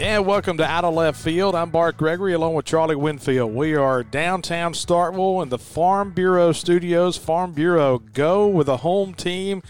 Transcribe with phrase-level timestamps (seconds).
[0.00, 1.54] And welcome to Out of Left Field.
[1.54, 3.54] I'm Bart Gregory along with Charlie Winfield.
[3.54, 7.18] We are downtown Starkville in the Farm Bureau studios.
[7.18, 9.62] Farm Bureau, go with a home team.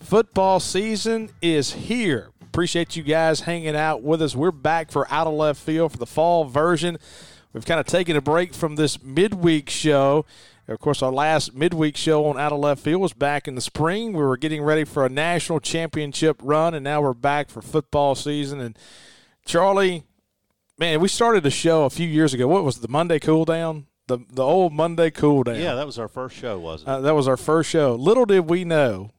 [0.00, 2.30] Football season is here.
[2.42, 4.34] Appreciate you guys hanging out with us.
[4.34, 6.98] We're back for Out of Left Field for the fall version.
[7.52, 10.26] We've kind of taken a break from this midweek show.
[10.66, 13.60] Of course, our last midweek show on Out of Left Field was back in the
[13.60, 14.12] spring.
[14.12, 18.16] We were getting ready for a national championship run, and now we're back for football
[18.16, 18.58] season.
[18.58, 18.76] And
[19.48, 20.04] Charlie,
[20.76, 22.46] man, we started a show a few years ago.
[22.46, 23.86] What was it, the Monday Cool Down?
[24.06, 25.56] The the old Monday Cool Down.
[25.56, 26.92] Yeah, that was our first show, wasn't it?
[26.92, 27.94] Uh, that was our first show.
[27.94, 29.10] Little did we know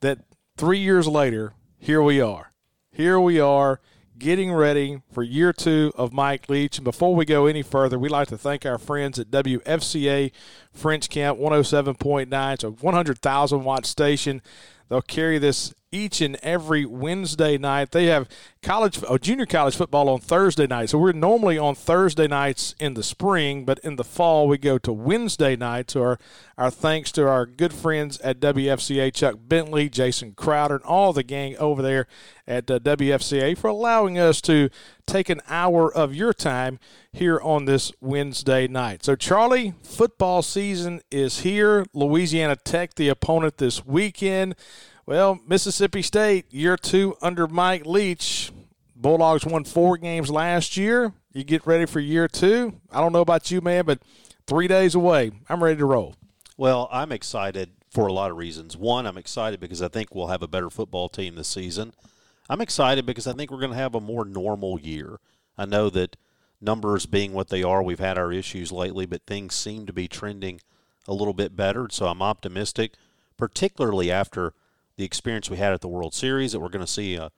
[0.00, 0.18] that
[0.56, 2.52] three years later, here we are.
[2.90, 3.80] Here we are
[4.18, 6.78] getting ready for year two of Mike Leach.
[6.78, 10.32] And before we go any further, we'd like to thank our friends at WFCA
[10.72, 12.54] French Camp 107.9.
[12.54, 14.42] It's a 100,000 watt station.
[14.88, 17.92] They'll carry this each and every Wednesday night.
[17.92, 18.28] They have
[18.62, 20.90] college, oh, junior college football on Thursday night.
[20.90, 24.78] So we're normally on Thursday nights in the spring, but in the fall we go
[24.78, 25.94] to Wednesday nights.
[25.94, 26.18] So our,
[26.56, 31.22] our thanks to our good friends at WFCA, Chuck Bentley, Jason Crowder, and all the
[31.22, 32.06] gang over there
[32.46, 34.70] at uh, WFCA for allowing us to
[35.06, 36.78] take an hour of your time
[37.12, 39.04] here on this Wednesday night.
[39.04, 41.86] So, Charlie, football season is here.
[41.92, 44.54] Louisiana Tech, the opponent this weekend.
[45.08, 48.52] Well, Mississippi State, year two under Mike Leach.
[48.94, 51.14] Bulldogs won four games last year.
[51.32, 52.78] You get ready for year two.
[52.92, 54.00] I don't know about you, man, but
[54.46, 55.30] three days away.
[55.48, 56.14] I'm ready to roll.
[56.58, 58.76] Well, I'm excited for a lot of reasons.
[58.76, 61.94] One, I'm excited because I think we'll have a better football team this season.
[62.50, 65.20] I'm excited because I think we're going to have a more normal year.
[65.56, 66.18] I know that
[66.60, 70.06] numbers being what they are, we've had our issues lately, but things seem to be
[70.06, 70.60] trending
[71.06, 71.88] a little bit better.
[71.90, 72.92] So I'm optimistic,
[73.38, 74.52] particularly after
[74.98, 77.30] the experience we had at the World Series, that we're going to see a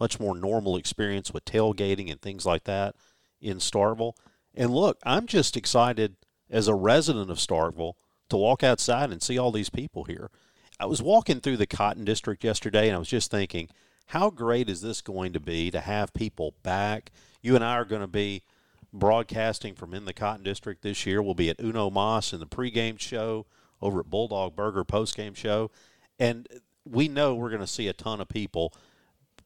[0.00, 2.94] much more normal experience with tailgating and things like that
[3.40, 4.14] in Starkville.
[4.54, 6.16] And look, I'm just excited
[6.48, 7.94] as a resident of Starkville
[8.30, 10.30] to walk outside and see all these people here.
[10.78, 13.68] I was walking through the Cotton District yesterday and I was just thinking,
[14.06, 17.10] how great is this going to be to have people back?
[17.42, 18.42] You and I are going to be
[18.92, 21.20] broadcasting from in the Cotton District this year.
[21.20, 23.46] We'll be at Uno Moss in the pregame show,
[23.82, 25.70] over at Bulldog Burger postgame show.
[26.18, 26.48] And
[26.90, 28.72] we know we're going to see a ton of people.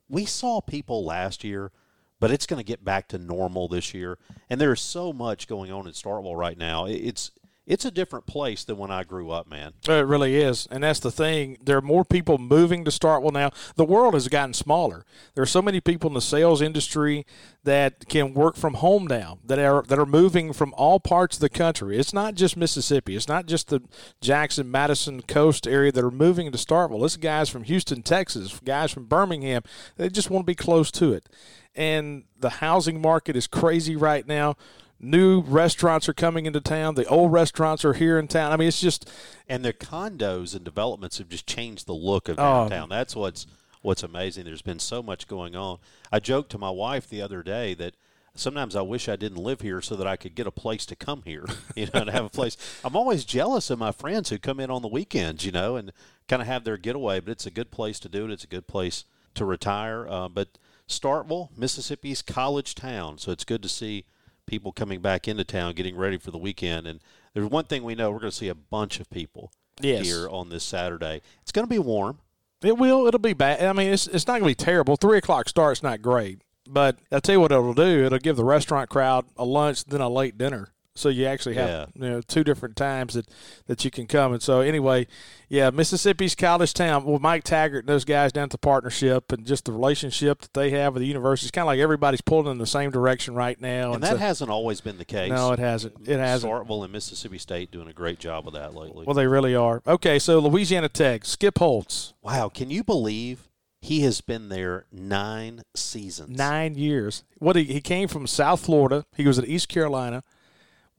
[0.09, 1.73] We saw people last year,
[2.21, 4.19] but it's going to get back to normal this year.
[4.49, 6.87] And there's so much going on in Starkville right now.
[6.87, 7.31] It's
[7.65, 9.75] it's a different place than when I grew up, man.
[9.89, 10.67] It really is.
[10.71, 11.59] And that's the thing.
[11.63, 13.51] There are more people moving to Starkville now.
[13.77, 15.05] The world has gotten smaller.
[15.35, 17.25] There are so many people in the sales industry
[17.63, 21.41] that can work from home now that are that are moving from all parts of
[21.41, 21.99] the country.
[21.99, 23.15] It's not just Mississippi.
[23.15, 23.81] It's not just the
[24.21, 27.05] Jackson, Madison coast area that are moving to Starkville.
[27.05, 29.63] It's guys from Houston, Texas, guys from Birmingham.
[29.97, 31.29] They just want to be close to it.
[31.77, 34.57] And the housing market is crazy right now
[35.03, 36.95] new restaurants are coming into town.
[36.95, 38.53] The old restaurants are here in town.
[38.53, 39.11] I mean, it's just
[39.49, 42.89] and the condos and developments have just changed the look of downtown.
[42.91, 42.95] Oh.
[42.95, 43.47] That's what's
[43.83, 44.45] what's amazing.
[44.45, 45.79] There's been so much going on.
[46.11, 47.95] I joked to my wife the other day that
[48.35, 50.97] sometimes I wish I didn't live here so that I could get a place to
[50.97, 52.57] come here, you know, to have a place.
[52.85, 55.93] I'm always jealous of my friends who come in on the weekends, you know, and
[56.29, 57.21] kind of have their getaway.
[57.21, 58.31] But it's a good place to do it.
[58.31, 59.05] It's a good place
[59.35, 60.07] to retire.
[60.09, 60.59] Uh, but
[60.89, 64.05] Starkville, Mississippi's college town, so it's good to see
[64.53, 66.87] people coming back into town, getting ready for the weekend.
[66.87, 67.01] And
[67.33, 70.05] there's one thing we know: we're going to see a bunch of people yes.
[70.05, 71.23] here on this Saturday.
[71.41, 72.19] It's going to be warm.
[72.63, 73.07] It will.
[73.07, 73.65] It'll be bad.
[73.65, 74.97] I mean, it's it's not going to be terrible.
[74.97, 78.05] Three o'clock start's not great, but I'll tell you what it'll do.
[78.05, 80.69] It'll give the restaurant crowd a lunch, then a late dinner.
[80.95, 81.87] So you actually have yeah.
[81.95, 83.27] you know two different times that,
[83.67, 84.35] that you can come.
[84.35, 85.07] And so anyway,
[85.49, 87.05] yeah, Mississippi's college town.
[87.05, 90.53] Well, Mike Taggart and those guys down at the partnership and just the relationship that
[90.53, 91.47] they have with the university.
[91.47, 93.87] It's kind of like everybody's pulling in the same direction right now.
[93.87, 95.31] And, and that so, hasn't always been the case.
[95.31, 96.07] No, it hasn't.
[96.07, 96.53] It hasn't.
[96.53, 99.07] Starkville and Mississippi State doing a great job of that lately.
[99.07, 99.83] Well, they really are.
[99.87, 102.13] Okay, so Louisiana Tech, Skip Holtz.
[102.21, 103.49] Wow, can you believe
[103.81, 106.37] he has been there nine seasons?
[106.37, 107.25] Nine years.
[107.39, 109.07] What he, he came from South Florida.
[109.17, 110.23] He was at East Carolina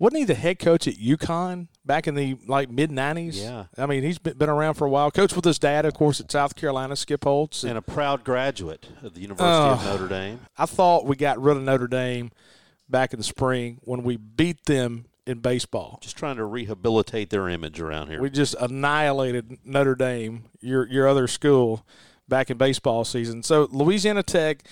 [0.04, 3.42] wasn't he the head coach at UConn back in the like mid '90s?
[3.42, 5.10] Yeah, I mean he's been around for a while.
[5.12, 8.26] Coached with his dad, of course, at South Carolina, Skip Holtz, and, and a proud
[8.26, 10.42] graduate of the University uh, of Notre Dame.
[10.58, 12.32] I thought we got rid of Notre Dame
[12.90, 16.00] back in the spring when we beat them in baseball.
[16.02, 18.22] Just trying to rehabilitate their image around here.
[18.22, 21.86] We just annihilated Notre Dame, your your other school,
[22.28, 23.42] back in baseball season.
[23.42, 24.66] So Louisiana Tech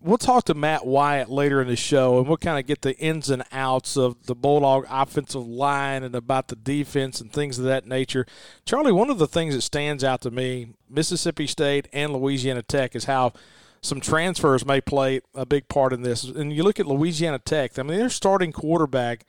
[0.00, 2.96] we'll talk to Matt Wyatt later in the show, and we'll kind of get the
[2.98, 7.64] ins and outs of the Bulldog offensive line and about the defense and things of
[7.64, 8.26] that nature.
[8.64, 12.94] Charlie, one of the things that stands out to me, Mississippi State and Louisiana Tech,
[12.94, 13.32] is how
[13.80, 16.24] some transfers may play a big part in this.
[16.24, 19.24] And you look at Louisiana Tech, I mean, their starting quarterback,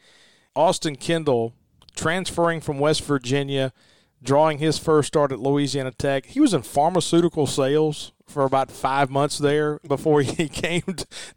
[0.56, 1.54] Austin Kendall,
[1.95, 3.74] transferring from West Virginia,
[4.21, 6.25] drawing his first start at Louisiana Tech.
[6.25, 10.83] He was in pharmaceutical sales for about five months there before he came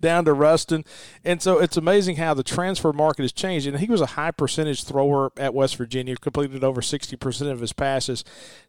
[0.01, 0.85] down to Ruston.
[1.25, 3.67] And so it's amazing how the transfer market has changed.
[3.67, 7.73] And he was a high percentage thrower at West Virginia, completed over 60% of his
[7.73, 8.25] passes.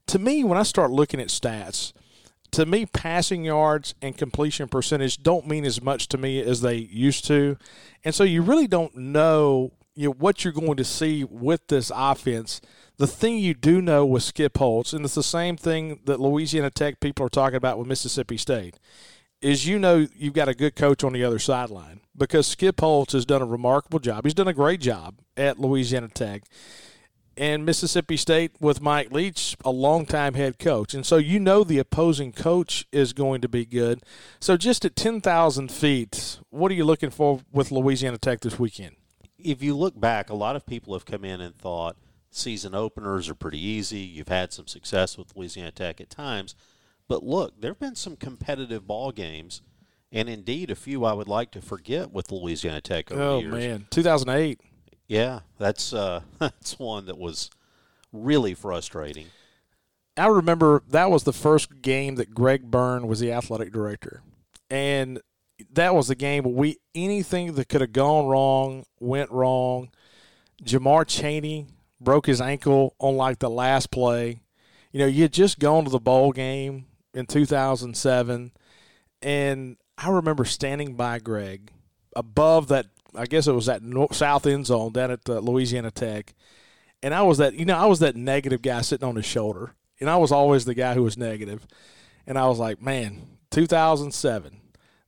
[0.08, 1.94] To me, when I start looking at stats,
[2.52, 6.76] to me, passing yards and completion percentage don't mean as much to me as they
[6.76, 7.58] used to.
[8.04, 11.92] And so you really don't know, you know what you're going to see with this
[11.94, 12.62] offense–
[12.98, 16.70] the thing you do know with Skip Holtz, and it's the same thing that Louisiana
[16.70, 18.80] Tech people are talking about with Mississippi State,
[19.42, 23.14] is you know you've got a good coach on the other sideline because Skip Holtz
[23.14, 24.24] has done a remarkable job.
[24.24, 26.44] He's done a great job at Louisiana Tech.
[27.36, 30.94] And Mississippi State with Mike Leach, a longtime head coach.
[30.94, 34.04] And so you know the opposing coach is going to be good.
[34.40, 38.98] So just at 10,000 feet, what are you looking for with Louisiana Tech this weekend?
[39.40, 41.98] If you look back, a lot of people have come in and thought–
[42.36, 44.00] season openers are pretty easy.
[44.00, 46.56] You've had some success with Louisiana Tech at times.
[47.08, 49.62] But look, there have been some competitive ball games,
[50.12, 53.42] and indeed a few I would like to forget with Louisiana Tech over oh, the
[53.42, 53.54] years.
[53.54, 54.62] man, 2008.
[55.08, 57.50] Yeah, that's uh, that's one that was
[58.12, 59.28] really frustrating.
[60.16, 64.22] I remember that was the first game that Greg Byrne was the athletic director,
[64.70, 65.22] and
[65.72, 69.90] that was the game where we anything that could have gone wrong went wrong.
[70.64, 71.68] Jamar Chaney
[72.04, 74.42] broke his ankle on like the last play.
[74.92, 78.52] You know, you had just gone to the bowl game in 2007,
[79.22, 81.72] and I remember standing by Greg
[82.16, 82.88] above that.
[83.16, 86.34] I guess it was that north, south end zone down at uh, Louisiana Tech,
[87.02, 87.54] and I was that.
[87.54, 90.66] You know, I was that negative guy sitting on his shoulder, and I was always
[90.66, 91.68] the guy who was negative,
[92.28, 94.62] and I was like, man, 2007,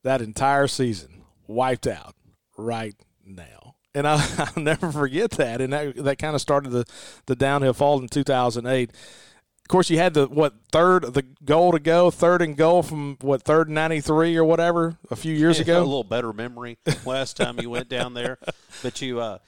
[0.04, 2.16] that entire season wiped out
[2.58, 5.62] right now and I, will never forget that.
[5.62, 6.86] And that, that kind of started the,
[7.26, 8.92] the downhill fall in 2008.
[8.92, 13.18] Of course, you had the what third the goal to go, third and goal from
[13.22, 15.80] what third and ninety three or whatever a few years yeah, ago.
[15.80, 18.38] A little better memory last time you went down there,
[18.84, 19.40] but you, uh,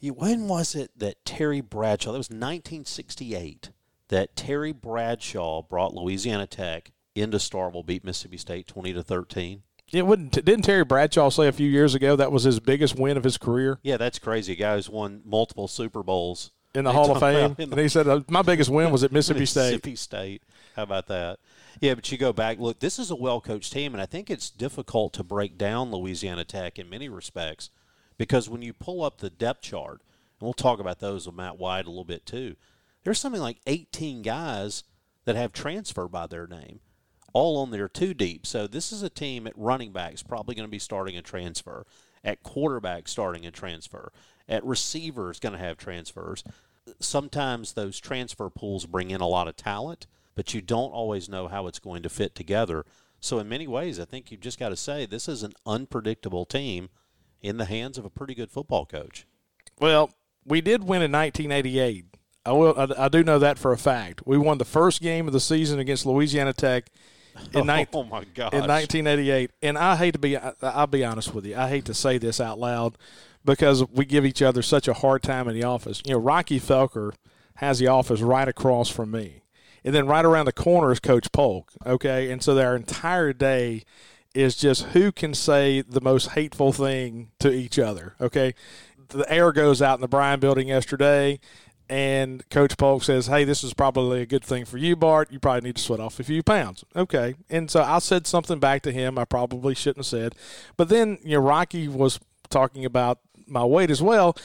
[0.00, 2.12] you when was it that Terry Bradshaw?
[2.12, 3.68] That was 1968.
[4.08, 9.62] That Terry Bradshaw brought Louisiana Tech into Starkville, beat Mississippi State 20 to 13.
[9.92, 10.32] It wouldn't.
[10.32, 13.38] Didn't Terry Bradshaw say a few years ago that was his biggest win of his
[13.38, 13.78] career?
[13.82, 14.54] Yeah, that's crazy.
[14.54, 17.88] A guy who's won multiple Super Bowls in the Hall of Fame, the, and he
[17.88, 19.60] said uh, my biggest win was at Mississippi, State.
[19.64, 20.40] Mississippi State.
[20.40, 20.42] State.
[20.74, 21.38] How about that?
[21.80, 22.58] Yeah, but you go back.
[22.58, 26.44] Look, this is a well-coached team, and I think it's difficult to break down Louisiana
[26.44, 27.70] Tech in many respects
[28.18, 30.00] because when you pull up the depth chart,
[30.38, 32.56] and we'll talk about those with Matt Wyatt a little bit too.
[33.04, 34.84] There's something like 18 guys
[35.24, 36.80] that have transfer by their name
[37.36, 38.46] all on there two deep.
[38.46, 41.84] So this is a team at running backs probably going to be starting a transfer,
[42.24, 44.10] at quarterback starting a transfer,
[44.48, 46.42] at receivers going to have transfers.
[46.98, 51.46] Sometimes those transfer pools bring in a lot of talent, but you don't always know
[51.46, 52.86] how it's going to fit together.
[53.20, 56.46] So in many ways, I think you've just got to say this is an unpredictable
[56.46, 56.88] team
[57.42, 59.26] in the hands of a pretty good football coach.
[59.78, 60.10] Well,
[60.46, 62.06] we did win in 1988.
[62.46, 62.74] I will.
[62.78, 64.26] I, I do know that for a fact.
[64.26, 66.88] We won the first game of the season against Louisiana Tech
[67.52, 68.52] in, oh, ni- oh my gosh.
[68.52, 69.50] in 1988.
[69.62, 72.18] And I hate to be, I, I'll be honest with you, I hate to say
[72.18, 72.96] this out loud
[73.44, 76.02] because we give each other such a hard time in the office.
[76.04, 77.12] You know, Rocky Felker
[77.56, 79.42] has the office right across from me.
[79.84, 81.72] And then right around the corner is Coach Polk.
[81.86, 82.30] Okay.
[82.30, 83.84] And so their entire day
[84.34, 88.14] is just who can say the most hateful thing to each other.
[88.20, 88.54] Okay.
[89.08, 91.38] The air goes out in the Bryan building yesterday
[91.88, 95.30] and Coach Polk says, "Hey, this is probably a good thing for you, Bart.
[95.30, 98.58] You probably need to sweat off a few pounds." Okay, and so I said something
[98.58, 100.34] back to him I probably shouldn't have said,
[100.76, 102.18] but then you know Rocky was
[102.50, 104.36] talking about my weight as well,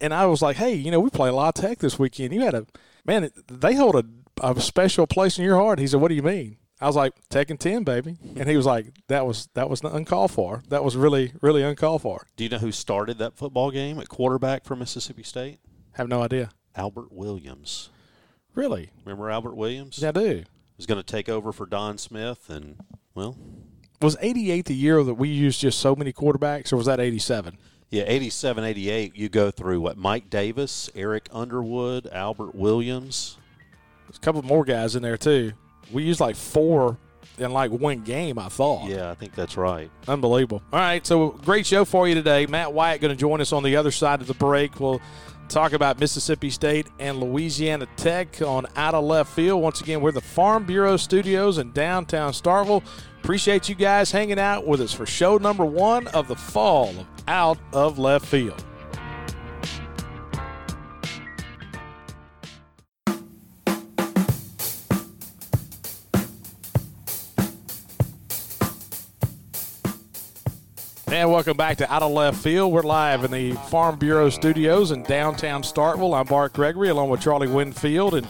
[0.00, 2.34] and I was like, "Hey, you know we play a lot of tech this weekend.
[2.34, 2.66] You had a
[3.04, 3.30] man.
[3.48, 4.04] They hold a,
[4.42, 7.12] a special place in your heart." He said, "What do you mean?" I was like,
[7.28, 10.62] "Tekken ten, baby," and he was like, "That was that was uncalled for.
[10.68, 14.08] That was really really uncalled for." Do you know who started that football game at
[14.08, 15.60] quarterback for Mississippi State?
[15.92, 16.50] Have no idea.
[16.78, 17.90] Albert Williams.
[18.54, 18.90] Really?
[19.04, 19.98] Remember Albert Williams?
[20.00, 20.44] Yeah, I do.
[20.76, 22.76] Was going to take over for Don Smith, and
[23.14, 23.36] well,
[24.00, 27.58] was '88 the year that we used just so many quarterbacks, or was that '87?
[27.90, 29.96] Yeah, 87, 88, you go through what?
[29.96, 33.38] Mike Davis, Eric Underwood, Albert Williams.
[34.06, 35.52] There's a couple more guys in there, too.
[35.90, 36.98] We used like four
[37.38, 38.90] in like one game, I thought.
[38.90, 39.90] Yeah, I think that's right.
[40.06, 40.62] Unbelievable.
[40.70, 42.44] All right, so great show for you today.
[42.44, 44.78] Matt Wyatt going to join us on the other side of the break.
[44.80, 45.00] We'll
[45.48, 49.62] talk about Mississippi State and Louisiana Tech on Out of Left Field.
[49.62, 52.84] Once again, we're the Farm Bureau Studios in downtown Starkville.
[53.22, 57.06] Appreciate you guys hanging out with us for show number one of the fall of
[57.26, 58.64] Out of Left Field.
[71.18, 72.72] And welcome back to Out of Left Field.
[72.72, 76.16] We're live in the Farm Bureau studios in downtown Starkville.
[76.16, 78.28] I'm Bart Gregory along with Charlie Winfield and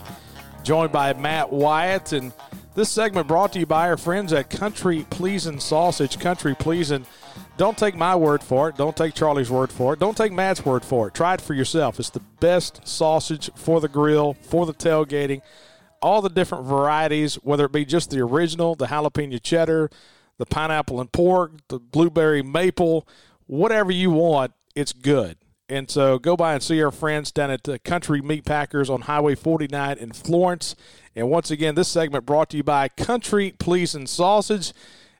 [0.62, 2.14] joined by Matt Wyatt.
[2.14, 2.32] And
[2.74, 6.18] this segment brought to you by our friends at Country Pleasing Sausage.
[6.18, 7.04] Country Pleasing.
[7.58, 8.78] Don't take my word for it.
[8.78, 10.00] Don't take Charlie's word for it.
[10.00, 11.14] Don't take Matt's word for it.
[11.14, 12.00] Try it for yourself.
[12.00, 15.42] It's the best sausage for the grill, for the tailgating.
[16.00, 19.90] All the different varieties, whether it be just the original, the jalapeno cheddar,
[20.38, 23.06] the pineapple and pork, the blueberry maple,
[23.46, 25.36] whatever you want, it's good.
[25.68, 29.02] And so go by and see our friends down at the Country Meat Packers on
[29.02, 30.74] Highway 49 in Florence.
[31.14, 34.72] And once again, this segment brought to you by Country Pleasing Sausage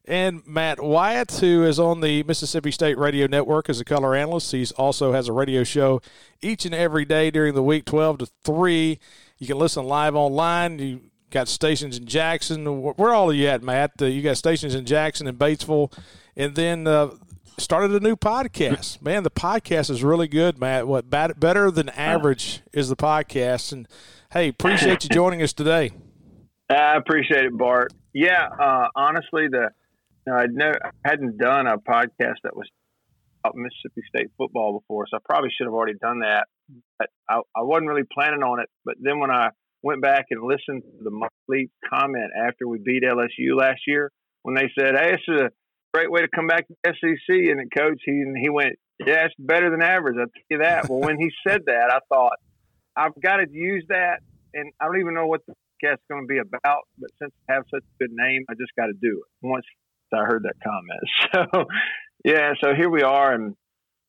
[0.07, 4.51] and Matt Wyatt, who is on the Mississippi State Radio Network as a color analyst.
[4.53, 6.01] He also has a radio show
[6.41, 8.99] each and every day during the week, 12 to 3.
[9.37, 10.79] You can listen live online.
[10.79, 12.83] You got stations in Jackson.
[12.83, 13.93] Where all are you at, Matt?
[14.01, 15.93] Uh, you got stations in Jackson and Batesville,
[16.37, 17.11] and then uh,
[17.59, 19.03] started a new podcast.
[19.03, 20.87] Man, the podcast is really good, Matt.
[20.87, 23.73] What better than average is the podcast?
[23.73, 23.89] And
[24.33, 25.93] hey, appreciate you joining us today.
[26.71, 27.93] I appreciate it, Bart.
[28.13, 29.71] Yeah, uh, honestly, the
[30.31, 32.69] I'd never hadn't done a podcast that was
[33.43, 36.47] about Mississippi State football before, so I probably should have already done that.
[36.99, 38.69] But I, I wasn't really planning on it.
[38.85, 39.51] But then when I
[39.83, 44.11] went back and listened to the Mike comment after we beat LSU last year
[44.43, 45.51] when they said, "Hey, this is a
[45.95, 49.35] great way to come back to SEC." And the coach he he went, "Yeah, it's
[49.39, 50.89] better than average." I'll tell you that.
[50.89, 52.39] well, when he said that, I thought
[52.97, 54.21] I've got to use that,
[54.55, 56.83] and I don't even know what the podcast's going to be about.
[56.99, 59.47] But since I have such a good name, I just got to do it.
[59.47, 59.65] Once
[60.13, 61.65] I heard that comment, so
[62.25, 63.55] yeah, so here we are, and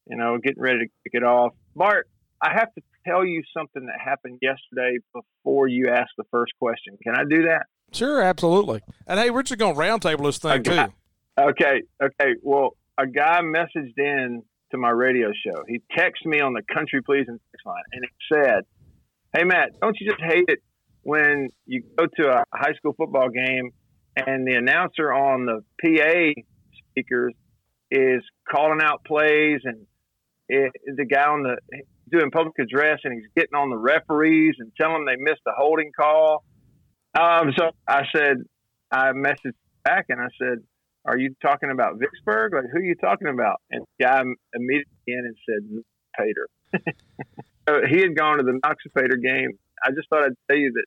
[0.08, 1.54] you know, getting ready to kick it off.
[1.76, 2.08] Bart,
[2.42, 6.98] I have to tell you something that happened yesterday before you ask the first question.
[7.04, 7.66] Can I do that?
[7.92, 8.82] Sure, absolutely.
[9.08, 10.94] And hey, we're just going to roundtable this thing guy, too.
[11.40, 12.34] Okay, okay.
[12.44, 15.64] Well, a guy messaged in to my radio show.
[15.68, 18.64] He texted me on the Country Pleasing text line, and he said,
[19.34, 20.60] "Hey Matt, don't you just hate it
[21.02, 23.72] when you go to a high school football game
[24.16, 26.42] and the announcer on the PA
[26.92, 27.34] speakers
[27.90, 29.86] is calling out plays and
[30.48, 31.58] it, the guy on the
[32.10, 35.52] doing public address and he's getting on the referees and telling them they missed a
[35.58, 36.44] holding call.
[37.20, 38.38] Um, so I said,
[38.92, 40.60] I messaged back and I said,
[41.06, 42.54] "Are you talking about Vicksburg?
[42.54, 44.22] Like, who are you talking about?" And the guy
[44.54, 45.84] immediately in and said,
[46.18, 46.50] "Pater."
[47.68, 49.52] so he had gone to the Knox Pater game.
[49.84, 50.86] I just thought I'd tell you that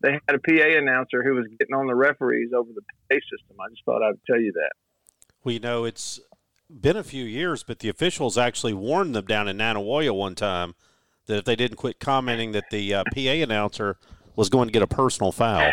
[0.00, 3.56] they had a PA announcer who was getting on the referees over the PA system.
[3.60, 4.72] I just thought I'd tell you that.
[5.42, 6.20] Well, you know, it's
[6.70, 10.74] been a few years, but the officials actually warned them down in Nanih one time
[11.26, 13.96] that if they didn't quit commenting that the uh, PA announcer
[14.36, 15.72] was going to get a personal foul.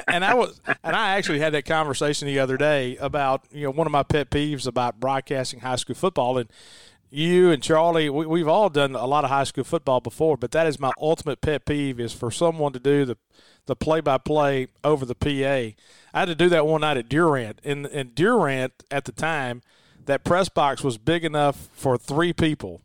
[0.07, 3.71] and I was, and I actually had that conversation the other day about you know
[3.71, 6.50] one of my pet peeves about broadcasting high school football, and
[7.09, 10.51] you and Charlie, we, have all done a lot of high school football before, but
[10.51, 13.17] that is my ultimate pet peeve is for someone to do the
[13.65, 15.75] the play by play over the PA.
[16.13, 17.60] I had to do that one night at Durant.
[17.63, 19.62] And, and Durant at the time,
[20.06, 22.82] that press box was big enough for three people.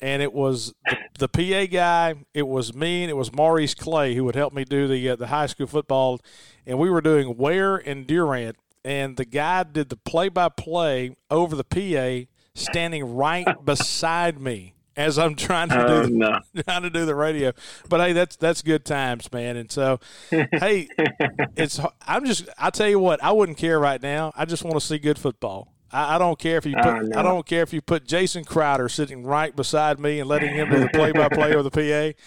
[0.00, 4.14] And it was the, the PA guy, it was me, and it was Maurice Clay
[4.14, 6.20] who would help me do the uh, the high school football.
[6.66, 8.56] And we were doing Weir and Durant.
[8.84, 14.74] And the guy did the play by play over the PA standing right beside me
[14.96, 16.40] as I'm trying to do oh, the, no.
[16.62, 17.52] trying to do the radio.
[17.88, 19.56] But hey, that's that's good times, man.
[19.56, 20.88] And so, hey,
[21.56, 24.32] it's I'm just I tell you what, I wouldn't care right now.
[24.36, 25.72] I just want to see good football.
[25.90, 27.18] I, I don't care if you put oh, no.
[27.18, 30.70] I don't care if you put Jason Crowder sitting right beside me and letting him
[30.70, 32.18] do the play by play of the PA.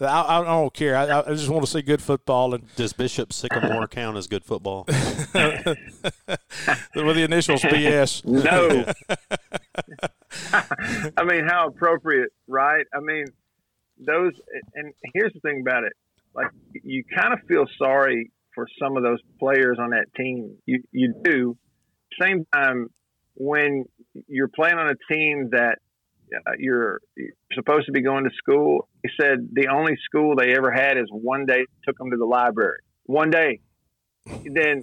[0.00, 0.96] I, I, don't care.
[0.96, 2.52] I, I, just want to see good football.
[2.52, 4.84] And does Bishop Sycamore count as good football?
[4.88, 5.76] With
[6.94, 8.24] the initials BS.
[8.24, 8.92] No.
[11.16, 12.84] I mean, how appropriate, right?
[12.94, 13.24] I mean,
[13.98, 14.32] those.
[14.74, 15.92] And here's the thing about it:
[16.34, 20.56] like, you kind of feel sorry for some of those players on that team.
[20.66, 21.56] You you do.
[22.20, 22.88] Same time,
[23.34, 23.84] when
[24.28, 25.78] you're playing on a team that
[26.34, 30.54] uh, you're, you're supposed to be going to school, he said the only school they
[30.54, 32.78] ever had is one day took them to the library.
[33.06, 33.60] One day,
[34.26, 34.82] then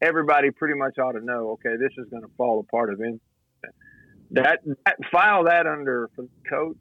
[0.00, 1.50] everybody pretty much ought to know.
[1.50, 3.20] Okay, this is going to fall apart eventually
[4.30, 6.76] that, that file that under for the coach.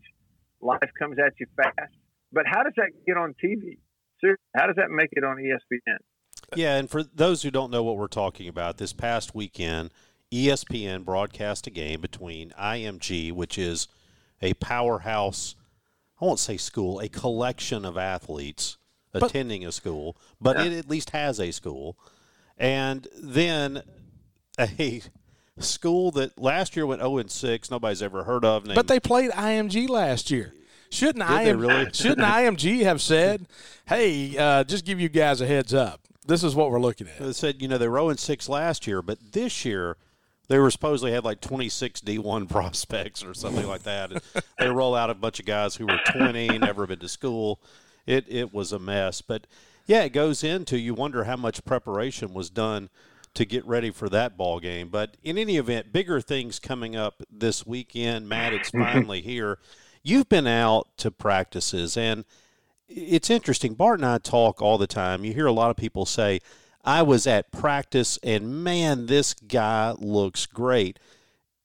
[0.61, 1.93] Life comes at you fast.
[2.31, 3.77] But how does that get on TV?
[4.19, 5.97] Seriously, how does that make it on ESPN?
[6.55, 9.91] Yeah, and for those who don't know what we're talking about, this past weekend,
[10.31, 13.87] ESPN broadcast a game between IMG, which is
[14.41, 15.55] a powerhouse,
[16.21, 18.77] I won't say school, a collection of athletes
[19.11, 20.65] but, attending a school, but yeah.
[20.65, 21.97] it at least has a school,
[22.57, 23.81] and then
[24.59, 25.01] a
[25.59, 28.65] school that last year went 0 and 6, nobody's ever heard of.
[28.65, 30.53] Named, but they played IMG last year.
[30.89, 31.23] Shouldn't
[31.57, 31.89] really?
[31.93, 33.45] shouldn't IMG have said,
[33.85, 36.01] "Hey, uh, just give you guys a heads up.
[36.25, 38.49] This is what we're looking at." They said, you know, they were 0 and 6
[38.49, 39.97] last year, but this year
[40.47, 44.11] they were supposedly had like 26 D1 prospects or something like that.
[44.11, 44.21] And
[44.57, 47.61] they roll out a bunch of guys who were 20, never been to school.
[48.05, 49.45] It it was a mess, but
[49.85, 52.89] yeah, it goes into you wonder how much preparation was done
[53.33, 54.89] to get ready for that ball game.
[54.89, 58.27] But in any event, bigger things coming up this weekend.
[58.27, 58.83] Matt, it's mm-hmm.
[58.83, 59.59] finally here.
[60.03, 62.25] You've been out to practices, and
[62.87, 63.73] it's interesting.
[63.73, 65.23] Bart and I talk all the time.
[65.23, 66.39] You hear a lot of people say,
[66.83, 70.99] I was at practice, and man, this guy looks great.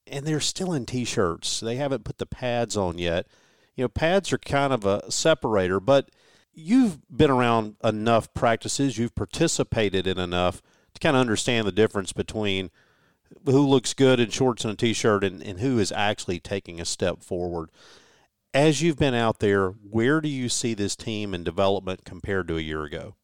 [0.06, 1.61] And they're still in t shirts.
[1.61, 3.26] They haven't put the pads on yet.
[3.75, 6.11] You know, pads are kind of a separator, but
[6.52, 10.62] you've been around enough practices, you've participated in enough
[10.94, 12.70] to kind of understand the difference between
[13.44, 16.84] who looks good in shorts and a t-shirt and, and who is actually taking a
[16.84, 17.70] step forward.
[18.52, 22.56] As you've been out there, where do you see this team in development compared to
[22.56, 23.16] a year ago?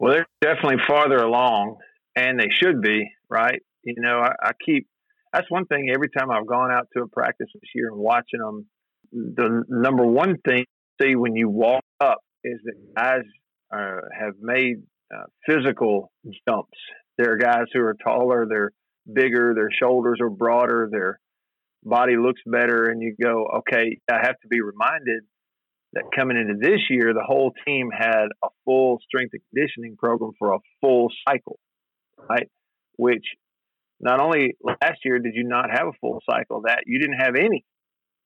[0.00, 1.76] Well, they're definitely farther along,
[2.16, 3.60] and they should be, right?
[3.82, 4.86] You know, I, I keep
[5.34, 8.38] that's one thing every time I've gone out to a practice this year and watching
[8.38, 8.66] them.
[9.12, 10.64] The number one thing
[11.00, 13.24] you see when you walk up is that guys
[13.72, 14.76] uh, have made
[15.14, 16.10] uh, physical
[16.48, 16.78] jumps.
[17.18, 18.72] There are guys who are taller, they're
[19.12, 21.20] bigger, their shoulders are broader, their
[21.84, 25.22] body looks better, and you go, okay, I have to be reminded
[25.92, 30.32] that coming into this year, the whole team had a full strength and conditioning program
[30.38, 31.58] for a full cycle,
[32.28, 32.48] right?
[32.96, 33.24] Which
[34.00, 37.36] not only last year did you not have a full cycle, that you didn't have
[37.36, 37.64] any.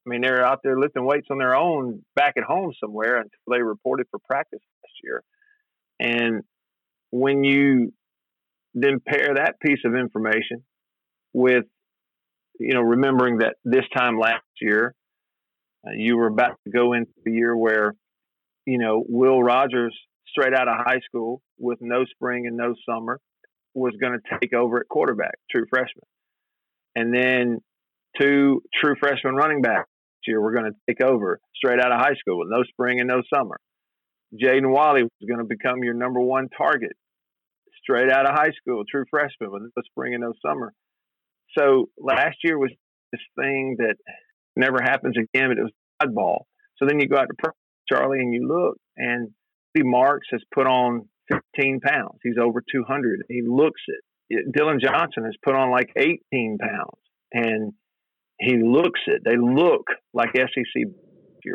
[0.07, 3.31] I mean, they're out there lifting weights on their own back at home somewhere until
[3.51, 5.22] they reported for practice last year.
[6.01, 6.42] And
[7.11, 7.92] when you
[8.75, 10.64] then pair that piece of information
[11.33, 11.64] with,
[12.61, 14.94] you know, remembering that this time last year,
[15.87, 17.94] uh, you were about to go into the year where,
[18.66, 23.18] you know, Will Rogers, straight out of high school with no spring and no summer,
[23.75, 26.05] was going to take over at quarterback, true freshman.
[26.94, 27.59] And then
[28.21, 29.88] two true freshman running backs
[30.29, 33.09] year were going to take over straight out of high school with no spring and
[33.09, 33.59] no summer.
[34.35, 36.93] Jaden Walley was going to become your number one target
[37.83, 40.73] straight out of high school, true freshman with the spring and no summer.
[41.57, 42.71] So last year was
[43.12, 43.97] this thing that
[44.57, 46.45] never happens again, but it was oddball.
[46.77, 47.53] So then you go out to
[47.91, 49.31] Charlie and you look, and
[49.71, 52.19] Steve Marks has put on 15 pounds.
[52.23, 53.23] He's over 200.
[53.29, 54.45] He looks it.
[54.55, 57.01] Dillon Johnson has put on like 18 pounds,
[57.33, 57.73] and
[58.38, 59.23] he looks it.
[59.25, 60.85] They look like SEC.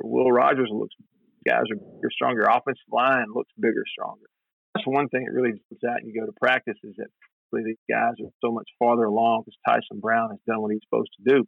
[0.02, 0.96] Will Rogers looks.
[1.48, 2.44] Guys are bigger, stronger.
[2.44, 4.28] Offensive line looks bigger, stronger.
[4.76, 6.02] That's one thing that really jumps out.
[6.02, 7.08] And You go to practice is that
[7.62, 11.12] these guys are so much farther along because Tyson Brown has done what he's supposed
[11.20, 11.44] to do.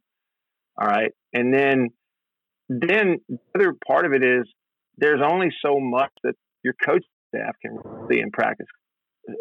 [0.80, 1.90] All right, and then
[2.70, 4.44] then the other part of it is
[4.98, 7.78] there's only so much that your coach staff can
[8.12, 8.68] see in practice.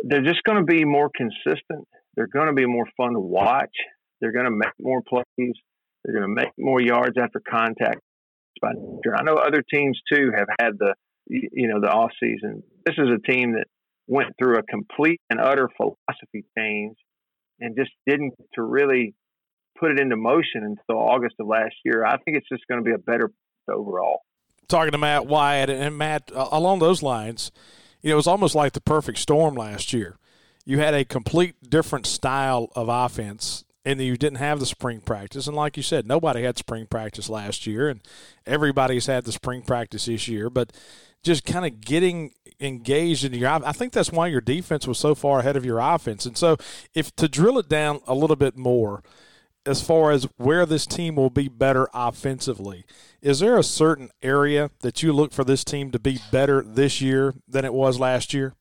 [0.05, 1.87] They're just going to be more consistent.
[2.15, 3.75] They're going to be more fun to watch.
[4.21, 5.55] They're going to make more plays.
[6.05, 8.01] They're going to make more yards after contact.
[8.63, 10.95] I know other teams too have had the
[11.27, 12.63] you know the off season.
[12.85, 13.67] This is a team that
[14.07, 16.97] went through a complete and utter philosophy change
[17.61, 19.15] and just didn't to really
[19.79, 22.05] put it into motion until August of last year.
[22.05, 23.31] I think it's just going to be a better
[23.69, 24.21] overall.
[24.69, 27.51] Talking to Matt Wyatt and Matt uh, along those lines,
[28.03, 30.19] you know, it was almost like the perfect storm last year.
[30.65, 35.47] You had a complete different style of offense and you didn't have the spring practice.
[35.47, 38.01] And like you said, nobody had spring practice last year, and
[38.47, 40.49] everybody's had the spring practice this year.
[40.49, 40.73] But
[41.23, 45.15] just kind of getting engaged in your, I think that's why your defense was so
[45.15, 46.25] far ahead of your offense.
[46.25, 46.57] And so,
[46.95, 49.03] if to drill it down a little bit more,
[49.67, 52.85] as far as where this team will be better offensively,
[53.23, 57.01] is there a certain area that you look for this team to be better this
[57.01, 58.55] year than it was last year?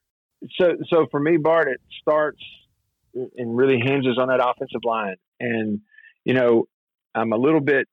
[0.59, 2.41] So, so for me, Bart, it starts
[3.13, 5.15] and really hinges on that offensive line.
[5.39, 5.81] And,
[6.25, 6.65] you know,
[7.15, 7.87] I'm a little bit,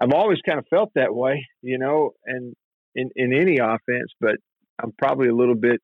[0.00, 2.54] I've always kind of felt that way, you know, and
[2.94, 4.36] in, in any offense, but
[4.82, 5.80] I'm probably a little bit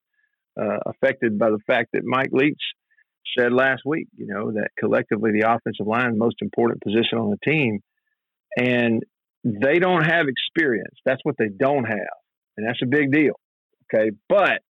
[0.60, 2.60] uh, affected by the fact that Mike Leach
[3.38, 7.50] said last week, you know, that collectively the offensive line, most important position on the
[7.50, 7.80] team.
[8.56, 9.02] and
[9.44, 10.94] they don't have experience.
[11.04, 12.16] That's what they don't have,
[12.56, 13.34] and that's a big deal.
[13.92, 14.60] Okay, but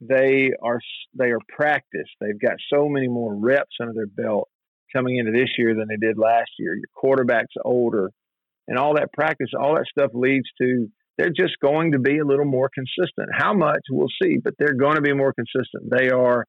[0.00, 0.80] they are
[1.14, 2.10] they are practiced.
[2.20, 4.48] They've got so many more reps under their belt
[4.94, 6.74] coming into this year than they did last year.
[6.74, 8.10] Your quarterback's older,
[8.66, 12.24] and all that practice, all that stuff leads to they're just going to be a
[12.24, 13.28] little more consistent.
[13.32, 15.90] How much we'll see, but they're going to be more consistent.
[15.90, 16.44] They are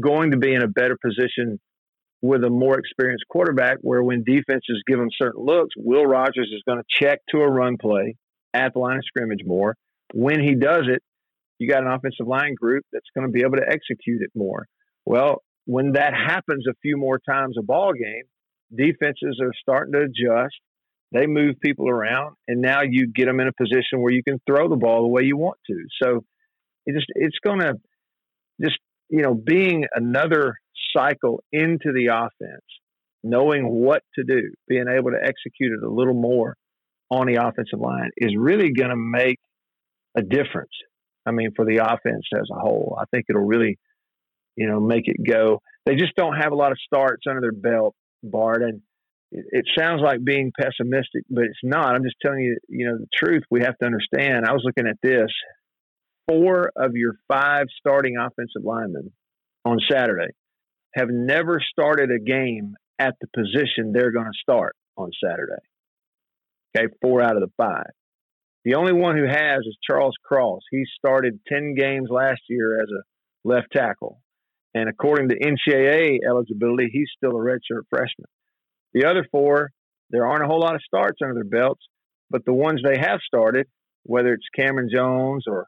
[0.00, 1.58] going to be in a better position
[2.22, 6.62] with a more experienced quarterback where when defenses give them certain looks, Will Rogers is
[6.66, 8.14] going to check to a run play
[8.54, 9.74] at the line of scrimmage more.
[10.14, 11.02] When he does it,
[11.58, 14.66] you got an offensive line group that's going to be able to execute it more.
[15.04, 18.24] Well, when that happens a few more times a ball game,
[18.74, 20.54] defenses are starting to adjust.
[21.12, 24.40] They move people around, and now you get them in a position where you can
[24.46, 25.76] throw the ball the way you want to.
[26.02, 26.24] So
[26.86, 27.74] it just it's going to
[28.62, 30.54] just you know being another
[30.94, 32.64] cycle into the offense,
[33.22, 36.54] knowing what to do, being able to execute it a little more
[37.10, 39.38] on the offensive line is really going to make
[40.16, 40.72] a difference.
[41.28, 43.78] I mean, for the offense as a whole, I think it'll really,
[44.56, 45.60] you know, make it go.
[45.86, 48.80] They just don't have a lot of starts under their belt, Bart, and
[49.30, 51.94] it, it sounds like being pessimistic, but it's not.
[51.94, 53.44] I'm just telling you, you know, the truth.
[53.50, 54.46] We have to understand.
[54.46, 55.30] I was looking at this:
[56.26, 59.12] four of your five starting offensive linemen
[59.64, 60.32] on Saturday
[60.94, 65.62] have never started a game at the position they're going to start on Saturday.
[66.76, 67.90] Okay, four out of the five.
[68.68, 70.60] The only one who has is Charles Cross.
[70.70, 73.02] He started 10 games last year as a
[73.42, 74.20] left tackle.
[74.74, 78.28] And according to NCAA eligibility, he's still a redshirt freshman.
[78.92, 79.70] The other four,
[80.10, 81.80] there aren't a whole lot of starts under their belts,
[82.28, 83.66] but the ones they have started,
[84.02, 85.66] whether it's Cameron Jones or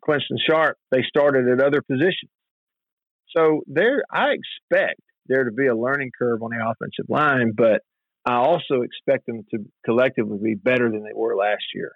[0.00, 2.30] Quinton Sharp, they started at other positions.
[3.36, 7.82] So there, I expect there to be a learning curve on the offensive line, but
[8.24, 11.90] I also expect them to collectively be better than they were last year.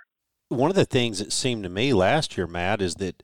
[0.53, 3.23] One of the things that seemed to me last year, Matt, is that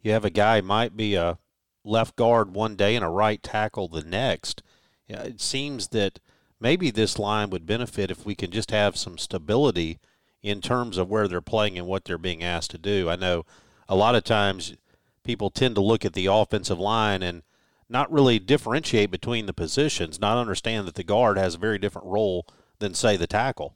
[0.00, 1.38] you have a guy might be a
[1.84, 4.62] left guard one day and a right tackle the next.
[5.08, 6.20] It seems that
[6.60, 9.98] maybe this line would benefit if we can just have some stability
[10.42, 13.10] in terms of where they're playing and what they're being asked to do.
[13.10, 13.44] I know
[13.88, 14.76] a lot of times
[15.24, 17.42] people tend to look at the offensive line and
[17.88, 22.06] not really differentiate between the positions, not understand that the guard has a very different
[22.06, 22.46] role
[22.78, 23.74] than, say, the tackle.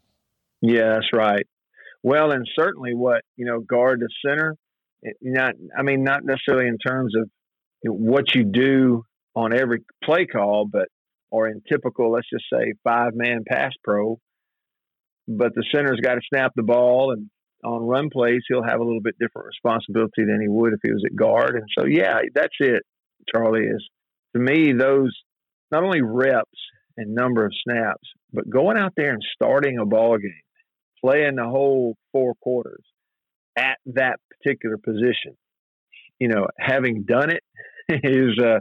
[0.61, 1.47] Yeah, that's right.
[2.03, 4.57] Well, and certainly what, you know, guard to center,
[5.07, 7.29] eh, not, I mean, not necessarily in terms of
[7.85, 10.89] what you do on every play call, but,
[11.31, 14.19] or in typical, let's just say five man pass pro,
[15.27, 17.31] but the center's got to snap the ball and
[17.65, 20.91] on run plays, he'll have a little bit different responsibility than he would if he
[20.91, 21.55] was at guard.
[21.55, 22.83] And so, yeah, that's it,
[23.33, 23.89] Charlie, is
[24.35, 25.17] to me, those
[25.71, 26.59] not only reps
[26.97, 30.33] and number of snaps, but going out there and starting a ball game,
[31.05, 32.85] playing the whole four quarters
[33.57, 35.37] at that particular position.
[36.19, 37.43] You know, having done it
[37.89, 38.61] is uh,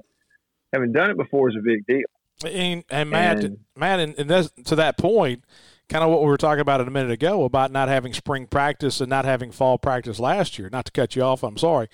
[0.74, 2.08] having done it before is a big deal.
[2.44, 5.44] And, and Matt, and, Matt, and, and to that point,
[5.90, 9.02] kind of what we were talking about a minute ago about not having spring practice
[9.02, 10.70] and not having fall practice last year.
[10.72, 11.88] Not to cut you off, I'm sorry,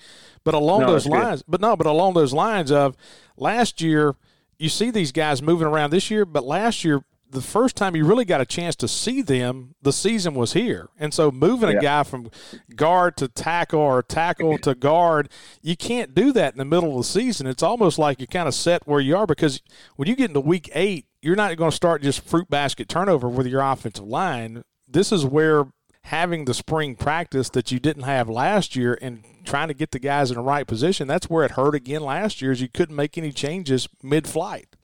[0.44, 1.50] but along no, those lines, good.
[1.50, 2.96] but no, but along those lines of
[3.36, 4.14] last year,
[4.58, 8.04] you see these guys moving around this year, but last year the first time you
[8.04, 10.88] really got a chance to see them, the season was here.
[10.98, 11.78] And so moving yeah.
[11.78, 12.30] a guy from
[12.74, 15.28] guard to tackle or tackle to guard,
[15.62, 17.46] you can't do that in the middle of the season.
[17.46, 19.60] It's almost like you're kind of set where you are because
[19.96, 23.28] when you get into week eight, you're not going to start just fruit basket turnover
[23.28, 24.62] with your offensive line.
[24.86, 25.66] This is where
[26.04, 29.98] having the spring practice that you didn't have last year and trying to get the
[29.98, 32.96] guys in the right position, that's where it hurt again last year is you couldn't
[32.96, 34.76] make any changes mid-flight.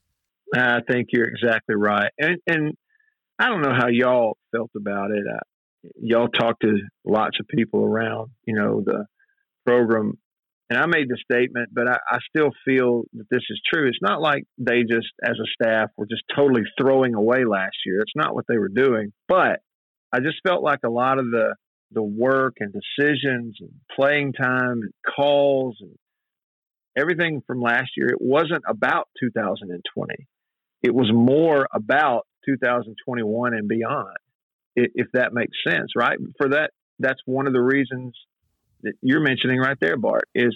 [0.62, 2.74] I think you're exactly right, and and
[3.38, 5.24] I don't know how y'all felt about it.
[5.26, 9.06] Uh, y'all talked to lots of people around, you know, the
[9.66, 10.18] program,
[10.70, 13.88] and I made the statement, but I, I still feel that this is true.
[13.88, 18.00] It's not like they just, as a staff, were just totally throwing away last year.
[18.00, 19.60] It's not what they were doing, but
[20.12, 21.54] I just felt like a lot of the
[21.90, 25.94] the work and decisions and playing time and calls and
[26.96, 30.26] everything from last year, it wasn't about 2020
[30.84, 34.16] it was more about 2021 and beyond,
[34.76, 36.18] if that makes sense, right?
[36.36, 38.14] For that, that's one of the reasons
[38.82, 40.54] that you're mentioning right there, Bart, is,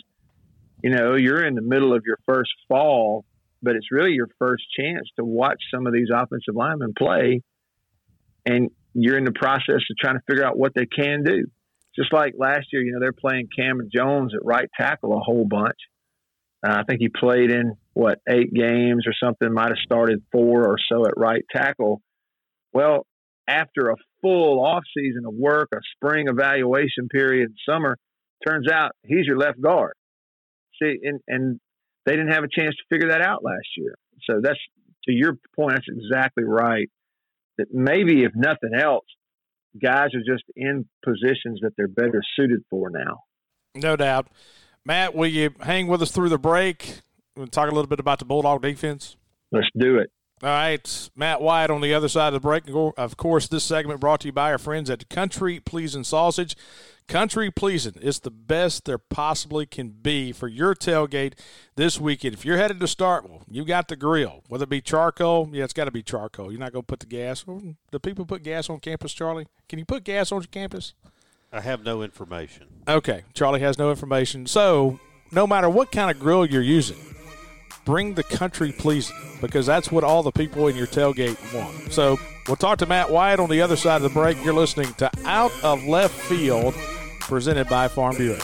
[0.84, 3.24] you know, you're in the middle of your first fall,
[3.62, 7.40] but it's really your first chance to watch some of these offensive linemen play.
[8.44, 11.46] And you're in the process of trying to figure out what they can do.
[11.96, 15.46] Just like last year, you know, they're playing Cameron Jones at right tackle a whole
[15.48, 15.78] bunch.
[16.66, 19.52] Uh, I think he played in what eight games or something.
[19.52, 22.02] Might have started four or so at right tackle.
[22.72, 23.06] Well,
[23.48, 27.96] after a full off season of work, a spring evaluation period, summer,
[28.46, 29.94] turns out he's your left guard.
[30.82, 31.60] See, and, and
[32.04, 33.94] they didn't have a chance to figure that out last year.
[34.28, 34.58] So that's
[35.08, 35.74] to your point.
[35.74, 36.88] That's exactly right.
[37.56, 39.06] That maybe if nothing else,
[39.82, 43.22] guys are just in positions that they're better suited for now.
[43.74, 44.28] No doubt.
[44.88, 47.00] Matt, will you hang with us through the break?
[47.36, 49.16] We'll talk a little bit about the Bulldog defense.
[49.52, 50.10] Let's do it.
[50.42, 52.62] All right, Matt Wyatt on the other side of the break.
[52.96, 56.56] Of course, this segment brought to you by our friends at Country Pleasing Sausage.
[57.06, 61.34] Country Pleasing is the best there possibly can be for your tailgate
[61.76, 62.32] this weekend.
[62.32, 64.42] If you're headed to Starkville, you got the grill.
[64.48, 66.50] Whether it be charcoal, yeah, it's got to be charcoal.
[66.50, 67.44] You're not going to put the gas.
[67.44, 69.48] Do people put gas on campus, Charlie?
[69.68, 70.94] Can you put gas on your campus?
[71.52, 72.66] I have no information.
[72.86, 74.46] Okay, Charlie has no information.
[74.46, 75.00] So,
[75.32, 76.98] no matter what kind of grill you're using,
[77.84, 81.92] bring the country pleasing because that's what all the people in your tailgate want.
[81.92, 84.42] So we'll talk to Matt Wyatt on the other side of the break.
[84.44, 86.74] You're listening to Out of Left Field,
[87.20, 88.38] presented by Farm Bureau.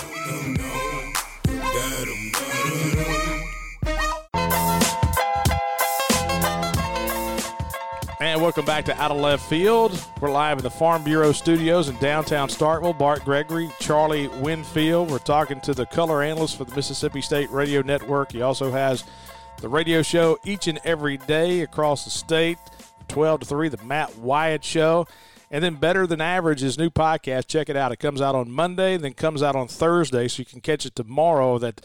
[8.44, 9.98] Welcome back to Out of Left Field.
[10.20, 12.98] We're live in the Farm Bureau studios in downtown Starkville.
[12.98, 15.10] Bart Gregory, Charlie Winfield.
[15.10, 18.32] We're talking to the color analyst for the Mississippi State Radio Network.
[18.32, 19.04] He also has
[19.62, 22.58] the radio show each and every day across the state,
[23.08, 25.08] 12 to 3, the Matt Wyatt Show.
[25.50, 27.46] And then Better Than Average, his new podcast.
[27.46, 27.92] Check it out.
[27.92, 30.94] It comes out on Monday, then comes out on Thursday, so you can catch it
[30.94, 31.58] tomorrow.
[31.58, 31.80] That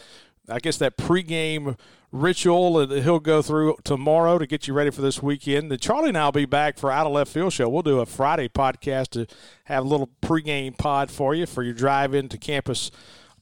[0.49, 1.77] I guess that pregame
[2.11, 5.71] ritual that he'll go through tomorrow to get you ready for this weekend.
[5.71, 7.69] Then Charlie and I will be back for Out of Left Field Show.
[7.69, 9.27] We'll do a Friday podcast to
[9.65, 12.91] have a little pregame pod for you for your drive into campus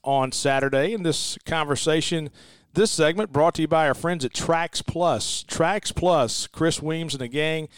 [0.04, 0.92] on Saturday.
[0.94, 2.30] And this conversation–
[2.74, 5.42] this segment brought to you by our friends at Trax Plus.
[5.48, 7.68] Trax Plus, Chris Weems and the gang.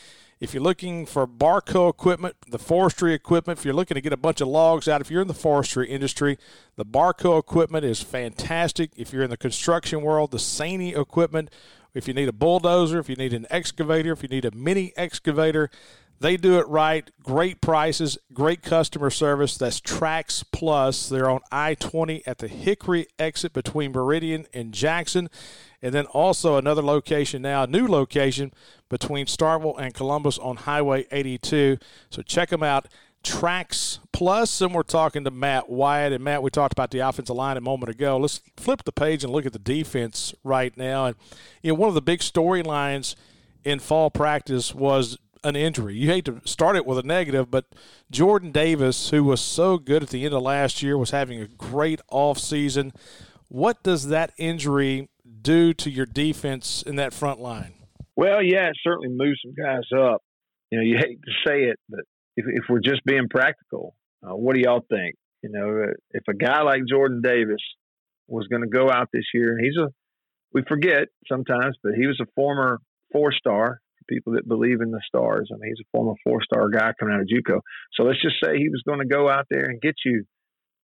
[0.41, 4.17] If you're looking for Barko equipment, the forestry equipment, if you're looking to get a
[4.17, 6.39] bunch of logs out, if you're in the forestry industry,
[6.77, 8.91] the Barko equipment is fantastic.
[8.97, 11.51] If you're in the construction world, the Sany equipment,
[11.93, 14.95] if you need a bulldozer, if you need an excavator, if you need a mini
[14.97, 15.71] excavator,
[16.21, 17.11] they do it right.
[17.23, 19.57] Great prices, great customer service.
[19.57, 21.09] That's Trax Plus.
[21.09, 25.31] They're on I 20 at the Hickory exit between Meridian and Jackson.
[25.81, 28.53] And then also another location now, a new location
[28.91, 31.79] between Starkville and Columbus on Highway 82.
[32.11, 32.89] So check them out.
[33.25, 34.61] Trax Plus.
[34.61, 36.13] And we're talking to Matt Wyatt.
[36.13, 38.19] And Matt, we talked about the offensive line a moment ago.
[38.19, 41.07] Let's flip the page and look at the defense right now.
[41.07, 41.17] And
[41.63, 43.15] you know, one of the big storylines
[43.65, 45.95] in fall practice was an injury.
[45.95, 47.67] You hate to start it with a negative, but
[48.11, 51.47] Jordan Davis, who was so good at the end of last year, was having a
[51.47, 52.93] great off season.
[53.49, 55.09] What does that injury
[55.43, 57.75] do to your defense in that front line?
[58.17, 60.23] Well, yeah, it certainly moves some guys up.
[60.71, 62.01] You know, you hate to say it, but
[62.37, 65.17] if, if we're just being practical, uh, what do y'all think?
[65.43, 67.63] You know, uh, if a guy like Jordan Davis
[68.29, 69.89] was going to go out this year, and he's a,
[70.53, 72.79] we forget sometimes, but he was a former
[73.13, 75.49] four star people that believe in the stars.
[75.53, 77.61] I mean, he's a former four star guy coming out of JUCO.
[77.95, 80.25] So let's just say he was going to go out there and get you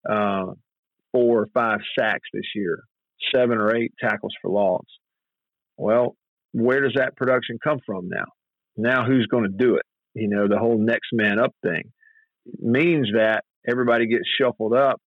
[0.09, 0.53] uh,
[1.13, 2.83] four or five sacks this year,
[3.35, 4.87] seven or eight tackles for loss.
[5.77, 6.17] Well,
[6.53, 8.25] where does that production come from now?
[8.77, 9.85] Now, who's going to do it?
[10.15, 11.93] You know, the whole next man up thing
[12.59, 15.01] means that everybody gets shuffled up,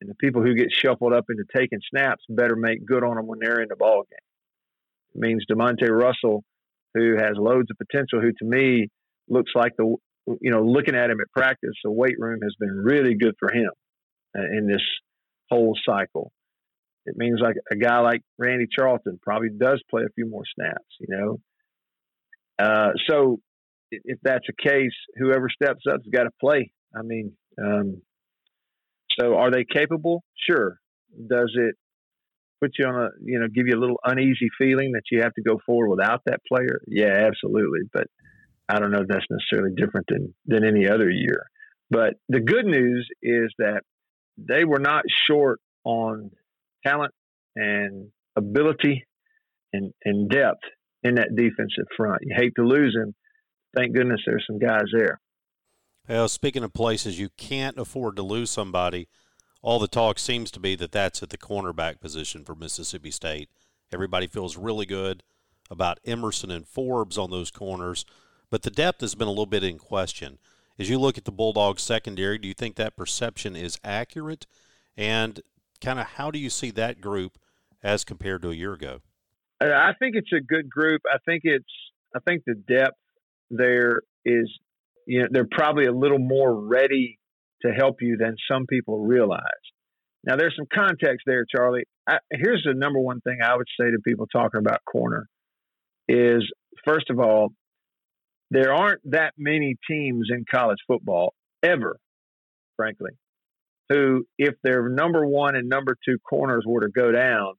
[0.00, 3.26] and the people who get shuffled up into taking snaps better make good on them
[3.26, 5.14] when they're in the ball game.
[5.14, 6.42] It means Demonte Russell
[6.94, 8.88] who has loads of potential, who to me
[9.28, 9.96] looks like the,
[10.40, 13.52] you know, looking at him at practice, the weight room has been really good for
[13.52, 13.70] him
[14.36, 14.82] uh, in this
[15.50, 16.32] whole cycle.
[17.04, 20.84] It means like a guy like Randy Charlton probably does play a few more snaps,
[21.00, 21.40] you know.
[22.58, 23.40] Uh, so
[23.90, 26.72] if that's the case, whoever steps up has got to play.
[26.96, 28.02] I mean, um,
[29.18, 30.22] so are they capable?
[30.48, 30.78] Sure.
[31.28, 31.74] Does it
[32.62, 35.34] put you on a you know give you a little uneasy feeling that you have
[35.34, 36.80] to go forward without that player?
[36.86, 38.06] Yeah absolutely but
[38.68, 41.46] i don't know if that's necessarily different than than any other year.
[41.90, 43.82] But the good news is that
[44.38, 46.30] they were not short on
[46.86, 47.12] talent
[47.54, 49.04] and ability
[49.74, 50.62] and, and depth
[51.02, 52.22] in that defensive front.
[52.22, 53.14] You hate to lose him
[53.76, 55.20] thank goodness there's some guys there.
[56.08, 59.08] Well speaking of places you can't afford to lose somebody
[59.62, 63.48] all the talk seems to be that that's at the cornerback position for Mississippi State.
[63.92, 65.22] Everybody feels really good
[65.70, 68.04] about Emerson and Forbes on those corners,
[68.50, 70.38] but the depth has been a little bit in question.
[70.78, 74.46] As you look at the Bulldogs secondary, do you think that perception is accurate?
[74.96, 75.40] And
[75.80, 77.38] kind of how do you see that group
[77.82, 79.00] as compared to a year ago?
[79.60, 81.02] I think it's a good group.
[81.06, 81.64] I think it's
[82.14, 82.98] I think the depth
[83.50, 84.50] there is
[85.06, 87.18] you know, they're probably a little more ready
[87.64, 89.40] to help you than some people realize.
[90.24, 91.84] Now, there's some context there, Charlie.
[92.08, 95.26] I, here's the number one thing I would say to people talking about corner
[96.08, 96.48] is
[96.86, 97.50] first of all,
[98.50, 101.96] there aren't that many teams in college football ever,
[102.76, 103.12] frankly,
[103.88, 107.54] who, if their number one and number two corners were to go down,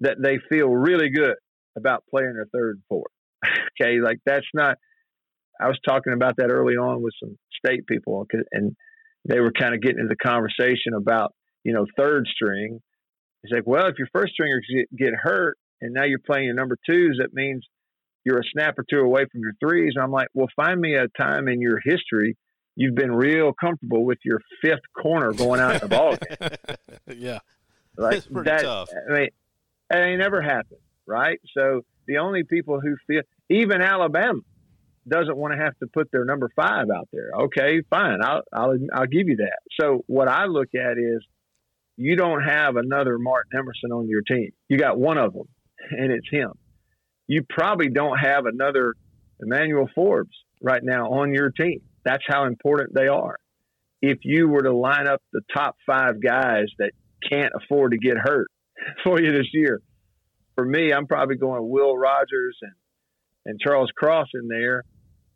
[0.00, 1.34] that they feel really good
[1.76, 3.10] about playing their third and fourth.
[3.80, 4.76] okay, like that's not.
[5.60, 8.76] I was talking about that early on with some state people, and
[9.24, 12.80] they were kind of getting into the conversation about you know third string.
[13.42, 16.76] It's like, well, if your first stringers get hurt and now you're playing your number
[16.88, 17.64] twos, that means
[18.24, 19.92] you're a snap or two away from your threes.
[19.94, 22.36] And I'm like, well, find me a time in your history
[22.78, 27.18] you've been real comfortable with your fifth corner going out in the ball game.
[27.18, 27.40] yeah,
[27.96, 28.62] like that.
[28.62, 28.88] Tough.
[29.10, 29.28] I mean,
[29.90, 31.40] it ain't never happened, right?
[31.56, 34.40] So the only people who feel, even Alabama,
[35.08, 37.30] doesn't want to have to put their number five out there.
[37.42, 39.58] Okay, fine, I'll I'll I'll give you that.
[39.80, 41.24] So what I look at is,
[41.96, 44.50] you don't have another Martin Emerson on your team.
[44.68, 45.48] You got one of them,
[45.90, 46.52] and it's him.
[47.26, 48.94] You probably don't have another
[49.40, 51.80] Emmanuel Forbes right now on your team.
[52.04, 53.36] That's how important they are.
[54.00, 56.92] If you were to line up the top five guys that
[57.28, 58.48] can't afford to get hurt
[59.04, 59.80] for you this year,
[60.54, 62.72] for me, I'm probably going Will Rogers and
[63.48, 64.84] and Charles Cross in there,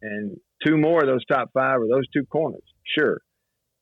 [0.03, 2.63] and two more of those top five are those two corners.
[2.99, 3.21] Sure.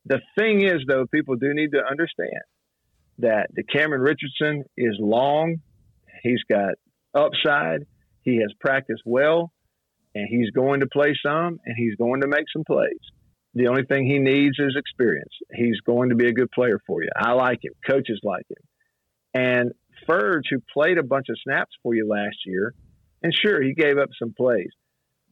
[0.05, 2.41] The thing is, though, people do need to understand
[3.19, 5.57] that DeCamerion Richardson is long.
[6.23, 6.73] He's got
[7.13, 7.85] upside.
[8.23, 9.51] He has practiced well
[10.13, 12.99] and he's going to play some and he's going to make some plays.
[13.53, 15.33] The only thing he needs is experience.
[15.53, 17.09] He's going to be a good player for you.
[17.15, 17.73] I like him.
[17.87, 18.63] Coaches like him.
[19.33, 19.71] And
[20.07, 22.73] Furdge, who played a bunch of snaps for you last year,
[23.23, 24.71] and sure, he gave up some plays.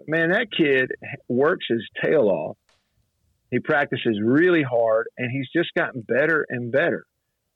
[0.08, 0.92] Man, that kid
[1.28, 2.58] works his tail off.
[3.52, 7.06] He practices really hard, and he's just gotten better and better.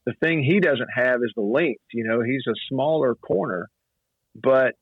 [0.05, 1.83] The thing he doesn't have is the length.
[1.93, 3.69] You know, he's a smaller corner,
[4.35, 4.75] but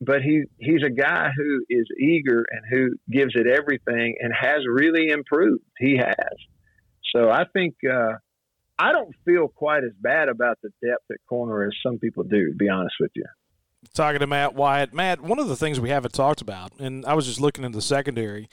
[0.00, 4.62] but he he's a guy who is eager and who gives it everything and has
[4.66, 5.62] really improved.
[5.78, 6.36] He has.
[7.14, 8.14] So I think uh,
[8.78, 12.48] I don't feel quite as bad about the depth at corner as some people do.
[12.50, 13.26] To be honest with you.
[13.92, 15.20] Talking to Matt Wyatt, Matt.
[15.20, 17.82] One of the things we haven't talked about, and I was just looking in the
[17.82, 18.48] secondary,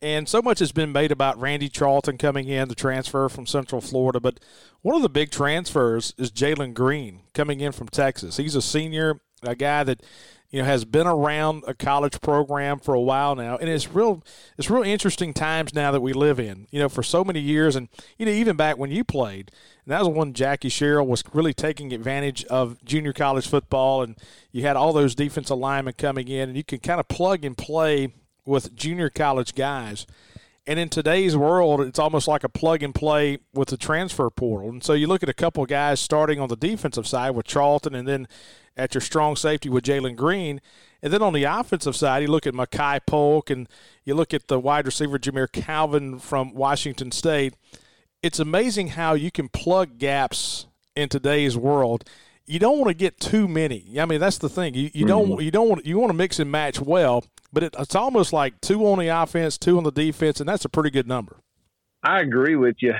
[0.00, 3.80] and so much has been made about Randy Charlton coming in, the transfer from Central
[3.80, 4.20] Florida.
[4.20, 4.40] But
[4.82, 8.36] one of the big transfers is Jalen Green coming in from Texas.
[8.36, 10.02] He's a senior, a guy that
[10.52, 14.22] you know, has been around a college program for a while now, and it's real.
[14.58, 16.68] It's real interesting times now that we live in.
[16.70, 17.88] You know, for so many years, and
[18.18, 19.50] you know, even back when you played,
[19.84, 24.16] and that was when Jackie Sherrill was really taking advantage of junior college football, and
[24.52, 27.56] you had all those defensive linemen coming in, and you can kind of plug and
[27.56, 28.12] play
[28.44, 30.06] with junior college guys.
[30.66, 34.68] And in today's world, it's almost like a plug and play with the transfer portal.
[34.68, 37.46] And so you look at a couple of guys starting on the defensive side with
[37.46, 38.28] Charlton, and then
[38.76, 40.60] at your strong safety with Jalen Green.
[41.02, 43.68] And then on the offensive side, you look at Makai Polk and
[44.04, 47.54] you look at the wide receiver Jamire Calvin from Washington State.
[48.22, 52.04] It's amazing how you can plug gaps in today's world.
[52.46, 53.98] You don't want to get too many.
[53.98, 54.74] I mean, that's the thing.
[54.74, 55.06] You, you mm-hmm.
[55.06, 58.32] don't you don't want you want to mix and match well, but it, it's almost
[58.32, 61.40] like two on the offense, two on the defense, and that's a pretty good number.
[62.02, 62.94] I agree with you.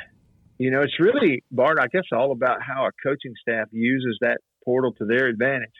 [0.58, 1.78] You know, it's really Bart.
[1.80, 5.72] I guess all about how a coaching staff uses that portal to their advantage.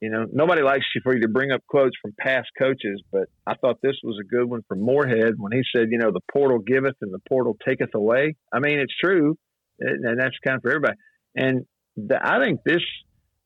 [0.00, 3.28] You know, nobody likes you for you to bring up quotes from past coaches, but
[3.46, 6.20] I thought this was a good one from Moorhead when he said, you know, the
[6.32, 8.34] portal giveth and the portal taketh away.
[8.52, 9.36] I mean, it's true,
[9.78, 10.96] and that's kind of for everybody.
[11.36, 12.82] And the, I think this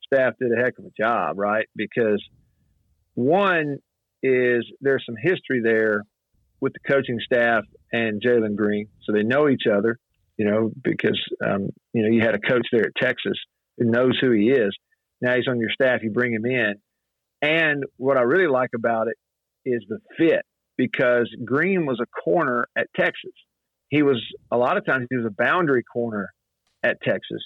[0.06, 1.66] staff did a heck of a job, right?
[1.76, 2.24] Because
[3.14, 3.78] one
[4.26, 6.02] is there's some history there
[6.60, 9.98] with the coaching staff and Jalen Green, so they know each other.
[10.36, 13.38] You know, because um, you know you had a coach there at Texas
[13.78, 14.76] who knows who he is.
[15.20, 16.74] Now he's on your staff, you bring him in.
[17.40, 19.16] And what I really like about it
[19.64, 20.42] is the fit
[20.76, 23.32] because Green was a corner at Texas.
[23.88, 26.32] He was a lot of times he was a boundary corner
[26.82, 27.42] at Texas,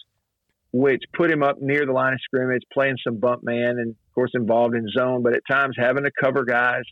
[0.72, 4.32] which put him up near the line of scrimmage, playing some bump man and course
[4.34, 6.82] involved in zone, but at times having to cover guys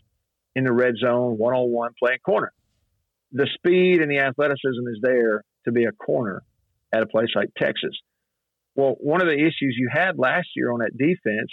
[0.55, 2.51] in the red zone, one on one, playing corner.
[3.31, 6.41] The speed and the athleticism is there to be a corner
[6.91, 7.91] at a place like Texas.
[8.73, 11.51] Well, one of the issues you had last year on that defense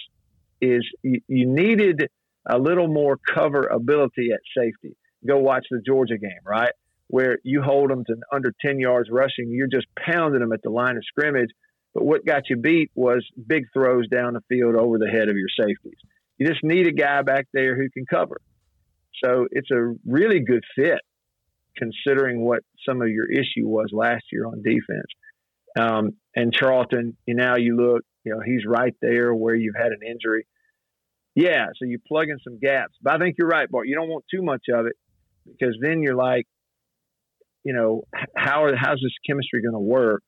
[0.62, 2.08] is you, you needed
[2.48, 4.96] a little more cover ability at safety.
[5.26, 6.72] Go watch the Georgia game, right?
[7.08, 10.70] Where you hold them to under 10 yards rushing, you're just pounding them at the
[10.70, 11.50] line of scrimmage.
[11.96, 15.36] But what got you beat was big throws down the field over the head of
[15.36, 15.98] your safeties.
[16.36, 18.36] You just need a guy back there who can cover.
[19.24, 21.00] So it's a really good fit
[21.74, 25.06] considering what some of your issue was last year on defense.
[25.80, 29.92] Um, and Charlton, you now you look, you know, he's right there where you've had
[29.92, 30.46] an injury.
[31.34, 32.92] Yeah, so you plug in some gaps.
[33.00, 33.88] But I think you're right, Bart.
[33.88, 34.96] You don't want too much of it
[35.46, 36.44] because then you're like,
[37.64, 38.02] you know,
[38.36, 40.22] how are, how's this chemistry going to work?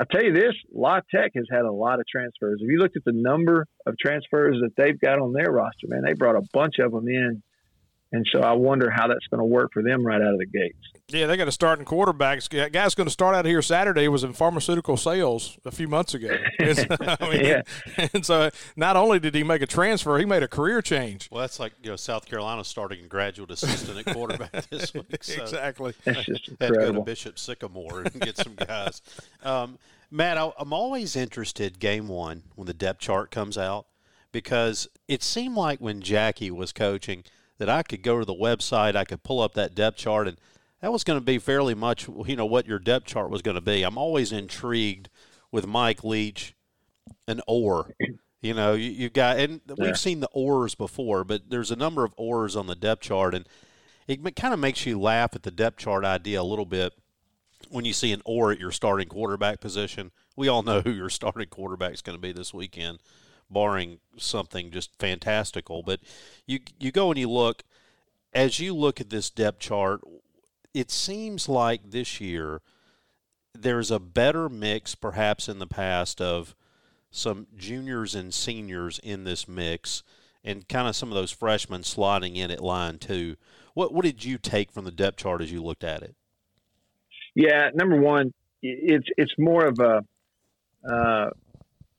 [0.00, 2.60] I'll tell you this, La Tech has had a lot of transfers.
[2.60, 6.02] If you looked at the number of transfers that they've got on their roster, man,
[6.04, 7.42] they brought a bunch of them in
[8.10, 10.46] and so I wonder how that's going to work for them right out of the
[10.46, 10.78] gates.
[11.08, 12.42] Yeah, they got a starting quarterback.
[12.50, 16.14] That guy's going to start out here Saturday was in pharmaceutical sales a few months
[16.14, 16.36] ago.
[16.58, 17.62] And so, I mean, yeah.
[18.12, 21.28] and so not only did he make a transfer, he made a career change.
[21.30, 25.22] Well, that's like you know South Carolina starting a graduate assistant at quarterback this week.
[25.22, 25.94] So exactly.
[26.04, 26.80] That's just incredible.
[26.80, 29.00] Had to go to Bishop Sycamore and get some guys.
[29.42, 29.78] Um,
[30.10, 33.86] Matt, I'm always interested game one when the depth chart comes out
[34.32, 37.24] because it seemed like when Jackie was coaching–
[37.58, 40.38] that I could go to the website, I could pull up that depth chart, and
[40.80, 43.56] that was going to be fairly much, you know, what your depth chart was going
[43.56, 43.82] to be.
[43.82, 45.08] I'm always intrigued
[45.50, 46.54] with Mike Leach
[47.26, 47.94] and Orr.
[48.40, 49.74] You know, you, you got, and yeah.
[49.78, 53.34] we've seen the Orrs before, but there's a number of Orrs on the depth chart,
[53.34, 53.48] and
[54.06, 56.94] it kind of makes you laugh at the depth chart idea a little bit
[57.68, 60.12] when you see an Orr at your starting quarterback position.
[60.36, 63.00] We all know who your starting quarterback is going to be this weekend
[63.50, 65.82] barring something just fantastical.
[65.82, 66.00] But
[66.46, 67.64] you you go and you look
[68.32, 70.00] as you look at this depth chart,
[70.74, 72.60] it seems like this year
[73.54, 76.54] there's a better mix perhaps in the past of
[77.10, 80.02] some juniors and seniors in this mix
[80.44, 83.36] and kind of some of those freshmen sliding in at line two.
[83.74, 86.14] What what did you take from the depth chart as you looked at it?
[87.34, 88.32] Yeah, number one,
[88.62, 90.04] it's it's more of a
[90.88, 91.30] uh,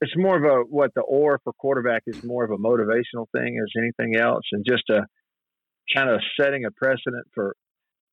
[0.02, 3.60] it's more of a what the or for quarterback is more of a motivational thing
[3.62, 5.02] as anything else, and just a
[5.94, 7.56] kind of setting a precedent for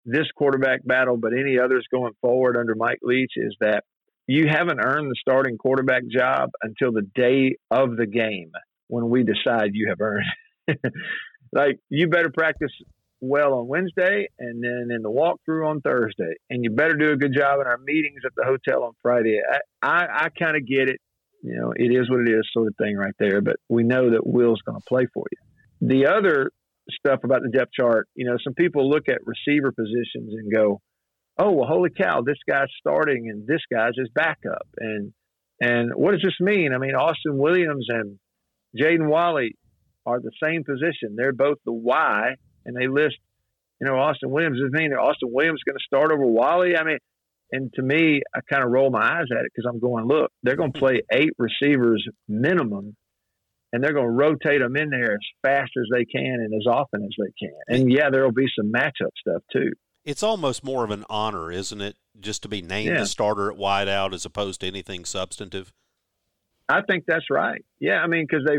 [0.04, 3.82] this quarterback battle, but any others going forward under Mike Leach is that
[4.26, 8.50] you haven't earned the starting quarterback job until the day of the game
[8.88, 10.26] when we decide you have earned.
[11.52, 12.70] like you better practice
[13.20, 17.16] well on Wednesday and then in the walkthrough on Thursday, and you better do a
[17.16, 19.40] good job in our meetings at the hotel on Friday.
[19.82, 21.00] I, I, I kind of get it
[21.46, 23.40] you know, it is what it is sort of thing right there.
[23.40, 25.88] But we know that Will's going to play for you.
[25.88, 26.50] The other
[26.90, 30.80] stuff about the depth chart, you know, some people look at receiver positions and go,
[31.38, 35.12] "Oh, well, holy cow, this guy's starting and this guy's his backup." And
[35.60, 36.72] and what does this mean?
[36.74, 38.18] I mean, Austin Williams and
[38.76, 39.56] Jaden Walley
[40.04, 41.14] are the same position.
[41.16, 42.34] They're both the Y,
[42.64, 43.16] and they list,
[43.80, 44.60] you know, Austin Williams.
[44.60, 46.76] Does mean Austin Williams is going to start over Walley?
[46.76, 46.98] I mean,
[47.52, 50.30] and to me, I kind of roll my eyes at it because I'm going, look,
[50.42, 52.96] they're going to play eight receivers minimum,
[53.72, 56.66] and they're going to rotate them in there as fast as they can and as
[56.66, 57.54] often as they can.
[57.68, 59.72] And yeah, there will be some matchup stuff too.
[60.04, 63.00] It's almost more of an honor, isn't it, just to be named yeah.
[63.00, 65.72] the starter at wideout as opposed to anything substantive?
[66.68, 67.64] I think that's right.
[67.80, 68.56] Yeah, I mean, because they,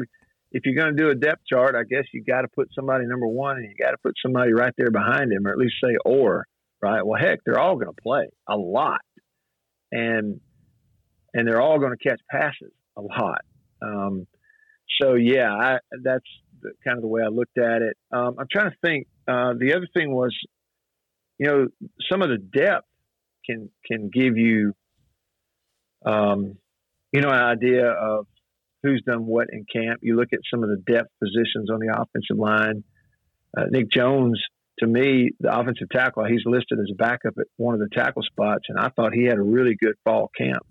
[0.51, 3.05] if you're going to do a depth chart, I guess you got to put somebody
[3.05, 5.75] number one, and you got to put somebody right there behind him, or at least
[5.83, 6.45] say or
[6.81, 7.05] right?
[7.05, 9.01] Well, heck, they're all going to play a lot,
[9.91, 10.39] and
[11.33, 13.41] and they're all going to catch passes a lot.
[13.81, 14.27] Um,
[15.01, 16.25] so yeah, I, that's
[16.61, 17.97] the, kind of the way I looked at it.
[18.11, 19.07] Um, I'm trying to think.
[19.27, 20.35] Uh, the other thing was,
[21.37, 21.67] you know,
[22.09, 22.87] some of the depth
[23.45, 24.73] can can give you,
[26.05, 26.57] um,
[27.11, 28.25] you know, an idea of
[28.83, 29.99] who's done what in camp.
[30.01, 32.83] You look at some of the depth positions on the offensive line.
[33.57, 34.41] Uh, Nick Jones
[34.79, 38.21] to me, the offensive tackle, he's listed as a backup at one of the tackle
[38.23, 40.65] spots, and I thought he had a really good fall camp.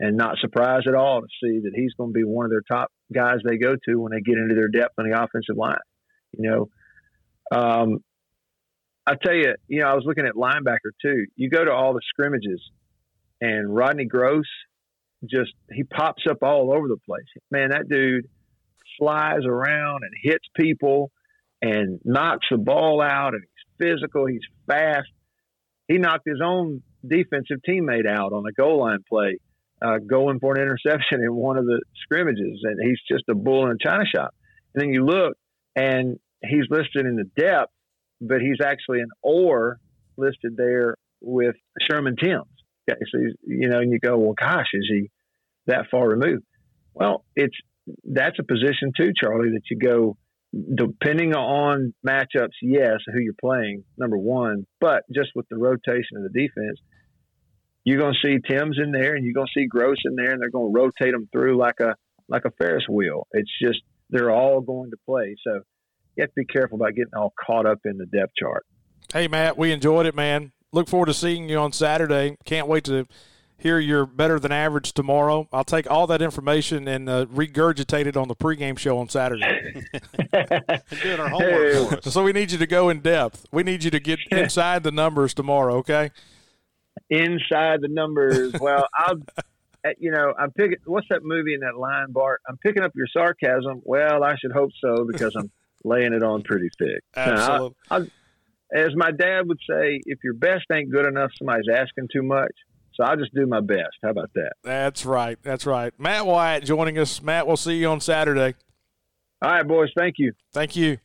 [0.00, 2.62] And not surprised at all to see that he's going to be one of their
[2.68, 5.76] top guys they go to when they get into their depth on the offensive line.
[6.32, 7.98] You know, um,
[9.06, 11.26] I tell you, you know, I was looking at linebacker too.
[11.36, 12.60] You go to all the scrimmages,
[13.40, 14.42] and Rodney Groce
[15.24, 17.26] just he pops up all over the place.
[17.50, 18.26] Man, that dude
[18.98, 21.12] flies around and hits people
[21.62, 25.08] and knocks the ball out, and he's physical, he's fast.
[25.88, 29.38] He knocked his own defensive teammate out on a goal line play,
[29.80, 33.66] uh, going for an interception in one of the scrimmages, and he's just a bull
[33.66, 34.34] in a china shop.
[34.74, 35.34] And then you look,
[35.76, 37.72] and he's listed in the depth,
[38.20, 39.78] but he's actually an or
[40.16, 41.54] listed there with
[41.88, 42.46] Sherman Timms.
[42.90, 45.10] Okay, so you know, and you go, well, gosh, is he
[45.66, 46.44] that far removed?
[46.94, 47.56] Well, it's
[48.04, 50.16] that's a position too, Charlie, that you go
[50.52, 56.22] depending on matchups, yes, who you're playing, number one, but just with the rotation of
[56.22, 56.78] the defense,
[57.84, 60.32] you're going to see Timms in there and you're going to see Groce in there,
[60.32, 61.94] and they're going to rotate them through like a
[62.28, 63.26] like a Ferris wheel.
[63.32, 63.80] It's just
[64.10, 65.60] they're all going to play, so
[66.16, 68.64] you have to be careful about getting all caught up in the depth chart.
[69.12, 70.52] Hey, Matt, we enjoyed it, man.
[70.72, 72.36] Look forward to seeing you on Saturday.
[72.44, 73.06] Can't wait to
[73.62, 75.48] hear you're better than average tomorrow.
[75.52, 79.84] I'll take all that information and uh, regurgitate it on the pregame show on Saturday.
[81.02, 82.12] doing our homework for us.
[82.12, 83.46] so we need you to go in depth.
[83.52, 86.10] We need you to get inside the numbers tomorrow, okay?
[87.08, 88.52] Inside the numbers.
[88.60, 89.16] Well, I'll,
[89.84, 90.78] uh, you know, I'm picking.
[90.84, 92.40] What's that movie in that line, Bart?
[92.48, 93.80] I'm picking up your sarcasm.
[93.84, 95.50] Well, I should hope so because I'm
[95.84, 97.02] laying it on pretty thick.
[97.14, 97.76] Absolutely.
[97.90, 98.06] Now, I, I,
[98.74, 102.52] as my dad would say, if your best ain't good enough, somebody's asking too much.
[102.94, 103.96] So I'll just do my best.
[104.02, 104.52] How about that?
[104.62, 105.38] That's right.
[105.42, 105.92] That's right.
[105.98, 107.22] Matt Wyatt joining us.
[107.22, 108.54] Matt, we'll see you on Saturday.
[109.40, 109.90] All right, boys.
[109.96, 110.32] Thank you.
[110.52, 110.98] Thank you.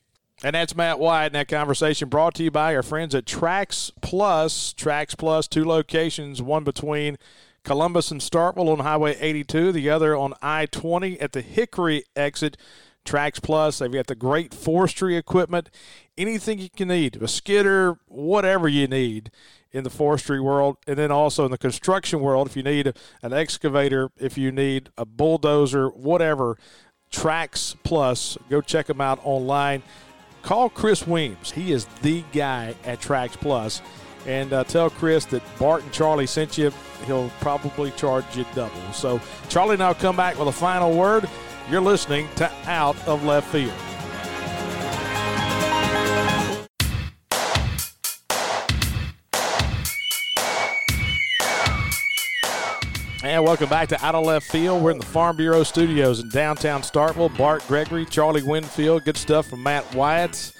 [0.44, 3.90] And that's Matt Wyatt in that conversation brought to you by our friends at Trax
[4.00, 4.72] Plus.
[4.74, 7.16] Trax Plus, two locations, one between
[7.64, 12.56] Columbus and Starkville on Highway 82, the other on I 20 at the Hickory exit.
[13.04, 15.70] Trax Plus, they've got the great forestry equipment,
[16.16, 19.30] anything you can need, a skidder, whatever you need
[19.72, 22.92] in the forestry world, and then also in the construction world, if you need
[23.22, 26.56] an excavator, if you need a bulldozer, whatever,
[27.12, 29.82] Trax Plus, go check them out online.
[30.42, 31.50] Call Chris Weems.
[31.50, 33.82] He is the guy at Trax Plus.
[34.26, 36.72] And uh, tell Chris that Bart and Charlie sent you.
[37.06, 38.92] He'll probably charge you double.
[38.92, 41.28] So, Charlie I'll come back with a final word.
[41.70, 43.97] You're listening to Out of Left Field.
[53.28, 54.82] And welcome back to Out of Left Field.
[54.82, 57.36] We're in the Farm Bureau studios in downtown Starkville.
[57.36, 59.04] Bart Gregory, Charlie Winfield.
[59.04, 60.54] Good stuff from Matt Wyatt.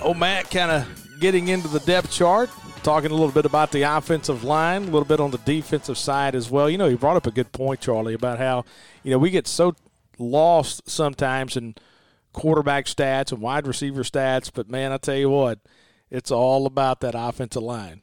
[0.00, 2.48] Oh, Matt kind of getting into the depth chart,
[2.82, 6.34] talking a little bit about the offensive line, a little bit on the defensive side
[6.34, 6.70] as well.
[6.70, 8.64] You know, you brought up a good point, Charlie, about how,
[9.02, 9.74] you know, we get so
[10.18, 11.74] lost sometimes in
[12.32, 15.58] quarterback stats and wide receiver stats, but man, I tell you what,
[16.10, 18.00] it's all about that offensive line.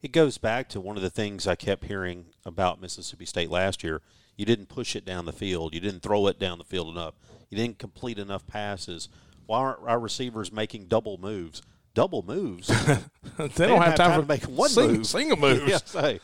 [0.00, 3.82] It goes back to one of the things I kept hearing about Mississippi State last
[3.82, 4.00] year.
[4.36, 5.74] You didn't push it down the field.
[5.74, 7.14] You didn't throw it down the field enough.
[7.50, 9.08] You didn't complete enough passes.
[9.46, 11.62] Why aren't our receivers making double moves?
[11.94, 12.68] Double moves.
[12.68, 12.98] they,
[13.48, 15.06] they don't have, have time, time, to make one sing, move.
[15.06, 15.68] Single moves.
[15.68, 16.20] yeah, say,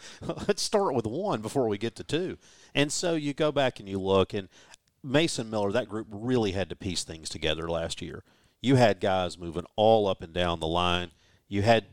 [0.47, 2.39] let's start with one before we get to two.
[2.75, 4.49] And so you go back and you look, and
[5.03, 8.22] Mason Miller, that group really had to piece things together last year.
[8.61, 11.11] You had guys moving all up and down the line.
[11.49, 11.87] You had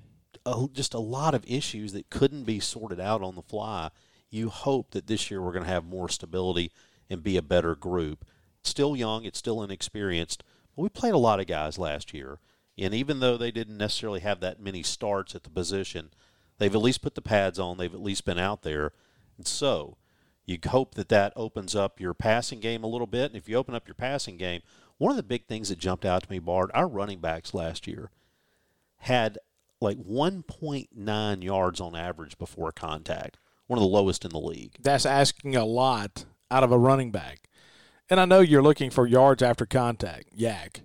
[0.45, 3.89] a, just a lot of issues that couldn't be sorted out on the fly.
[4.29, 6.71] You hope that this year we're going to have more stability
[7.09, 8.25] and be a better group.
[8.59, 10.43] It's still young, it's still inexperienced,
[10.75, 12.39] but we played a lot of guys last year.
[12.77, 16.11] And even though they didn't necessarily have that many starts at the position,
[16.57, 18.93] they've at least put the pads on, they've at least been out there.
[19.37, 19.97] And so
[20.45, 23.31] you hope that that opens up your passing game a little bit.
[23.31, 24.61] And if you open up your passing game,
[24.97, 27.87] one of the big things that jumped out to me, Bart, our running backs last
[27.87, 28.11] year
[28.99, 29.37] had
[29.81, 34.75] like 1.9 yards on average before contact, one of the lowest in the league.
[34.79, 37.49] That's asking a lot out of a running back.
[38.09, 40.81] And I know you're looking for yards after contact, yak,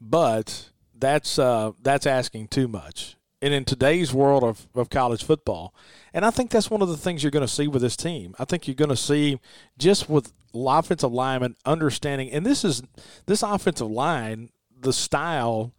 [0.00, 3.16] but that's uh, that's asking too much.
[3.40, 5.72] And in today's world of, of college football,
[6.12, 8.34] and I think that's one of the things you're going to see with this team.
[8.36, 9.38] I think you're going to see
[9.78, 12.82] just with offensive linemen understanding, and this is
[13.26, 14.50] this offensive line,
[14.80, 15.72] the style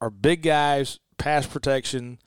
[0.00, 2.18] are big guys, pass protection,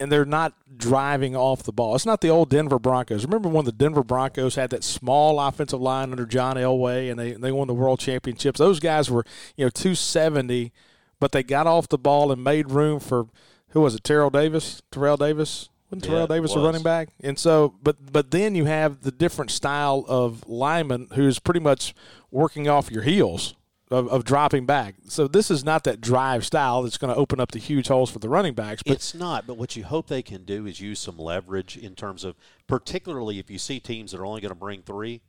[0.00, 1.94] and they're not driving off the ball.
[1.94, 3.24] It's not the old Denver Broncos.
[3.24, 7.32] Remember when the Denver Broncos had that small offensive line under John Elway and they,
[7.32, 8.58] they won the world championships?
[8.58, 9.24] Those guys were,
[9.56, 10.72] you know, 270,
[11.18, 13.26] but they got off the ball and made room for
[13.70, 14.04] who was it?
[14.04, 14.82] Terrell Davis?
[14.90, 15.68] Terrell Davis?
[15.90, 17.08] Wasn't Terrell Yeah, Davis a running back?
[17.20, 21.94] And so, but but then you have the different style of lineman who's pretty much
[22.30, 23.54] working off your heels
[23.90, 24.96] of, of dropping back.
[25.08, 28.10] So this is not that drive style that's going to open up the huge holes
[28.10, 28.82] for the running backs.
[28.82, 31.94] But It's not, but what you hope they can do is use some leverage in
[31.94, 32.36] terms of,
[32.66, 35.22] particularly if you see teams that are only going to bring three,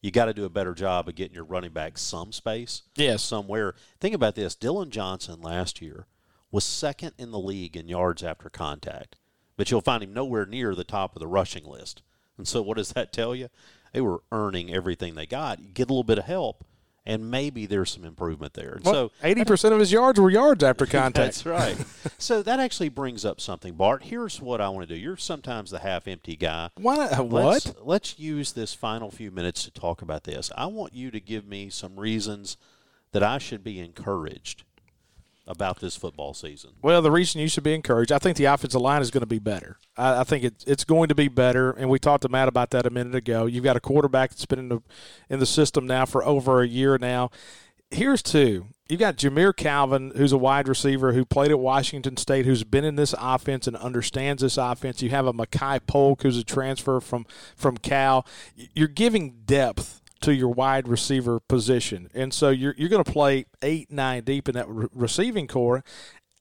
[0.00, 2.82] you got to do a better job of getting your running back some space.
[2.94, 3.22] Yes.
[3.22, 3.74] Somewhere.
[4.00, 6.06] Think about this Dillon Johnson last year
[6.50, 9.16] was second in the league in yards after contact,
[9.56, 12.02] but you'll find him nowhere near the top of the rushing list.
[12.38, 13.48] And so, what does that tell you?
[13.92, 15.60] They were earning everything they got.
[15.60, 16.64] You get a little bit of help,
[17.06, 18.74] and maybe there's some improvement there.
[18.74, 21.14] And so, eighty percent of his yards were yards after contact.
[21.14, 21.76] that's right.
[22.18, 24.04] so that actually brings up something, Bart.
[24.04, 25.00] Here's what I want to do.
[25.00, 26.70] You're sometimes the half-empty guy.
[26.74, 26.96] Why?
[26.96, 27.44] Not, uh, what?
[27.44, 30.50] Let's, let's use this final few minutes to talk about this.
[30.56, 32.56] I want you to give me some reasons
[33.12, 34.64] that I should be encouraged
[35.46, 36.72] about this football season.
[36.82, 39.26] Well, the reason you should be encouraged, I think the offensive line is going to
[39.26, 39.78] be better.
[39.96, 42.70] I, I think it's it's going to be better, and we talked to Matt about
[42.70, 43.46] that a minute ago.
[43.46, 44.80] You've got a quarterback that's been in the
[45.30, 47.30] in the system now for over a year now.
[47.90, 48.66] here's two.
[48.88, 52.84] You've got Jamire Calvin, who's a wide receiver who played at Washington State, who's been
[52.84, 55.02] in this offense and understands this offense.
[55.02, 57.26] You have a Makai Polk, who's a transfer from
[57.56, 58.26] from Cal.
[58.74, 63.46] You're giving depth to your wide receiver position, and so you're you're going to play
[63.62, 65.84] eight nine deep in that re- receiving core.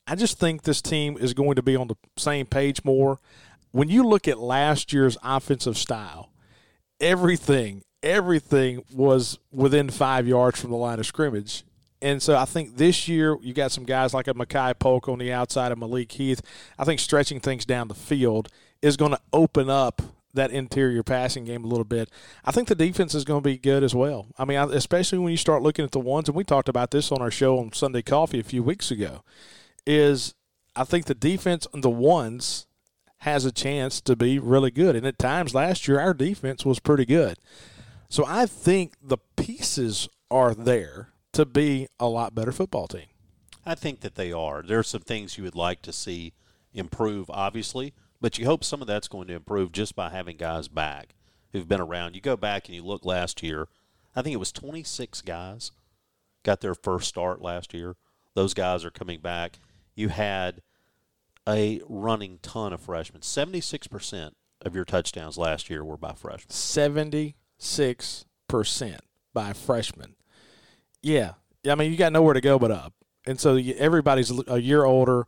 [0.08, 3.20] I just think this team is going to be on the same page more.
[3.72, 6.32] When you look at last year's offensive style,
[7.02, 11.64] everything everything was within five yards from the line of scrimmage.
[12.02, 15.18] And so I think this year you got some guys like a Makai Polk on
[15.18, 16.42] the outside of Malik Heath.
[16.78, 18.48] I think stretching things down the field
[18.82, 20.02] is going to open up
[20.36, 22.10] that interior passing game a little bit.
[22.44, 24.28] I think the defense is going to be good as well.
[24.38, 27.12] I mean, especially when you start looking at the ones, and we talked about this
[27.12, 29.24] on our show on Sunday Coffee a few weeks ago,
[29.86, 30.34] is
[30.76, 32.68] I think the defense on the ones
[33.20, 34.96] has a chance to be really good.
[34.96, 37.38] And at times last year, our defense was pretty good.
[38.10, 43.08] So I think the pieces are there to be a lot better football team.
[43.66, 44.62] I think that they are.
[44.62, 46.34] There are some things you would like to see
[46.74, 50.68] improve, obviously, but you hope some of that's going to improve just by having guys
[50.68, 51.16] back
[51.52, 52.16] who've been around.
[52.16, 53.68] You go back and you look last year,
[54.16, 55.72] I think it was 26 guys
[56.44, 57.96] got their first start last year.
[58.36, 59.60] Those guys are coming back.
[59.96, 60.62] You had
[61.48, 63.22] a running ton of freshmen.
[63.22, 66.52] 76% of your touchdowns last year were by freshmen.
[66.52, 67.34] 76%
[69.34, 70.16] by freshmen.
[71.02, 71.34] Yeah.
[71.68, 72.94] I mean, you got nowhere to go but up.
[73.26, 75.28] And so everybody's a year older.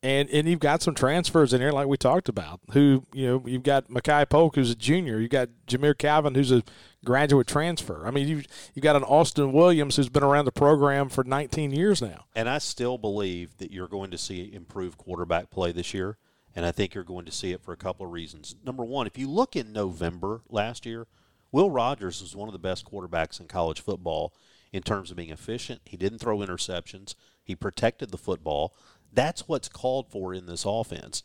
[0.00, 2.60] And and you've got some transfers in there, like we talked about.
[2.70, 5.18] Who you know you've got Makai Polk, who's a junior.
[5.18, 6.62] You've got Jamire Calvin, who's a
[7.04, 8.06] graduate transfer.
[8.06, 8.42] I mean, you
[8.74, 12.26] you've got an Austin Williams who's been around the program for 19 years now.
[12.36, 16.16] And I still believe that you're going to see improved quarterback play this year,
[16.54, 18.54] and I think you're going to see it for a couple of reasons.
[18.64, 21.08] Number one, if you look in November last year,
[21.50, 24.32] Will Rogers was one of the best quarterbacks in college football
[24.72, 25.80] in terms of being efficient.
[25.84, 27.14] He didn't throw interceptions.
[27.42, 28.74] He protected the football.
[29.12, 31.22] That's what's called for in this offense.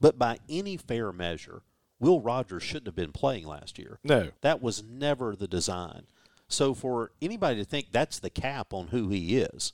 [0.00, 1.62] But by any fair measure,
[2.00, 3.98] Will Rogers shouldn't have been playing last year.
[4.02, 4.30] No.
[4.40, 6.02] That was never the design.
[6.48, 9.72] So for anybody to think that's the cap on who he is,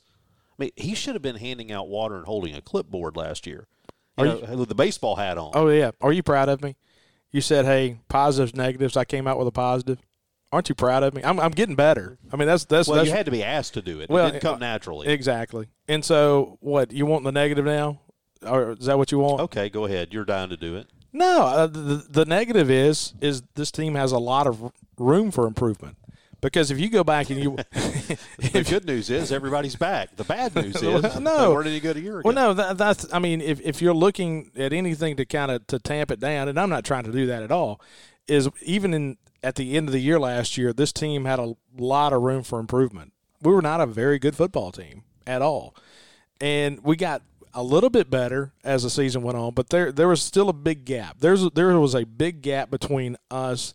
[0.51, 3.67] I mean, he should have been handing out water and holding a clipboard last year.
[4.17, 5.51] You know, you, with the baseball hat on.
[5.53, 5.91] Oh yeah.
[6.01, 6.75] Are you proud of me?
[7.31, 9.99] You said, "Hey, positives, negatives." I came out with a positive.
[10.51, 11.21] Aren't you proud of me?
[11.23, 12.17] I'm, I'm getting better.
[12.33, 14.09] I mean, that's that's well, that's, you had to be asked to do it.
[14.09, 15.07] Well, it didn't come naturally.
[15.07, 15.67] Exactly.
[15.87, 18.01] And so, what you want the negative now,
[18.45, 19.41] or is that what you want?
[19.41, 20.11] Okay, go ahead.
[20.11, 20.87] You're dying to do it.
[21.13, 25.45] No, uh, the the negative is is this team has a lot of room for
[25.45, 25.97] improvement.
[26.41, 30.15] Because if you go back and you, the good news is everybody's back.
[30.15, 31.53] The bad news is no.
[31.53, 32.27] Where did he go to year ago?
[32.27, 33.11] Well, no, that, that's.
[33.13, 36.47] I mean, if, if you're looking at anything to kind of to tamp it down,
[36.47, 37.81] and I'm not trying to do that at all,
[38.27, 41.55] is even in at the end of the year last year, this team had a
[41.77, 43.13] lot of room for improvement.
[43.41, 45.75] We were not a very good football team at all.
[46.41, 47.21] And we got
[47.53, 50.53] a little bit better as the season went on, but there there was still a
[50.53, 51.17] big gap.
[51.19, 53.73] There's there was a big gap between us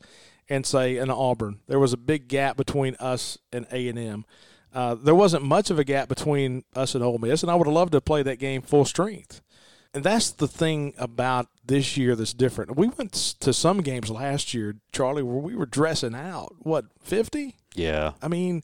[0.49, 1.61] and say an Auburn.
[1.67, 4.25] There was a big gap between us and A and M.
[4.73, 7.67] Uh, there wasn't much of a gap between us and Ole Miss, and I would
[7.67, 9.41] have loved to play that game full strength
[9.95, 12.77] and that's the thing about this year that's different.
[12.77, 16.57] We went to some games last year, Charlie, where we were dressing out.
[16.59, 17.57] What fifty?
[17.75, 18.13] Yeah.
[18.21, 18.63] I mean,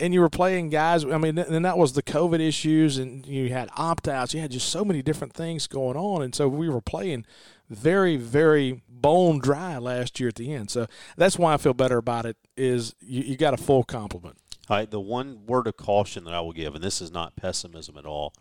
[0.00, 1.04] and you were playing guys.
[1.04, 4.34] I mean, and that was the COVID issues, and you had opt outs.
[4.34, 7.26] You had just so many different things going on, and so we were playing
[7.68, 10.70] very, very bone dry last year at the end.
[10.70, 10.86] So
[11.16, 12.36] that's why I feel better about it.
[12.56, 14.38] Is you, you got a full complement.
[14.68, 14.90] All right.
[14.90, 18.06] The one word of caution that I will give, and this is not pessimism at
[18.06, 18.32] all.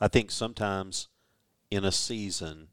[0.00, 1.08] I think sometimes
[1.70, 2.68] in a season,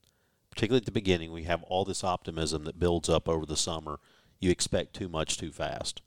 [0.50, 4.00] particularly at the beginning, we have all this optimism that builds up over the summer.
[4.40, 6.02] You expect too much too fast.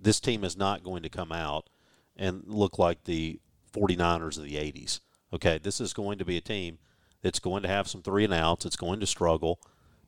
[0.00, 1.68] This team is not going to come out
[2.16, 3.40] and look like the
[3.72, 5.00] 49ers of the 80s.
[5.32, 6.78] Okay, this is going to be a team
[7.22, 8.64] that's going to have some three and outs.
[8.64, 9.60] It's going to struggle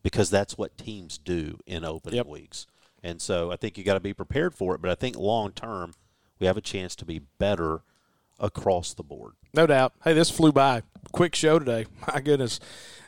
[0.03, 2.27] because that's what teams do in opening yep.
[2.27, 2.66] weeks.
[3.03, 4.81] And so I think you got to be prepared for it.
[4.81, 5.95] But I think long term,
[6.39, 7.83] we have a chance to be better
[8.39, 9.32] across the board.
[9.55, 9.93] No doubt.
[10.05, 10.82] Hey, this flew by.
[11.12, 11.86] Quick show today.
[12.12, 12.61] My goodness.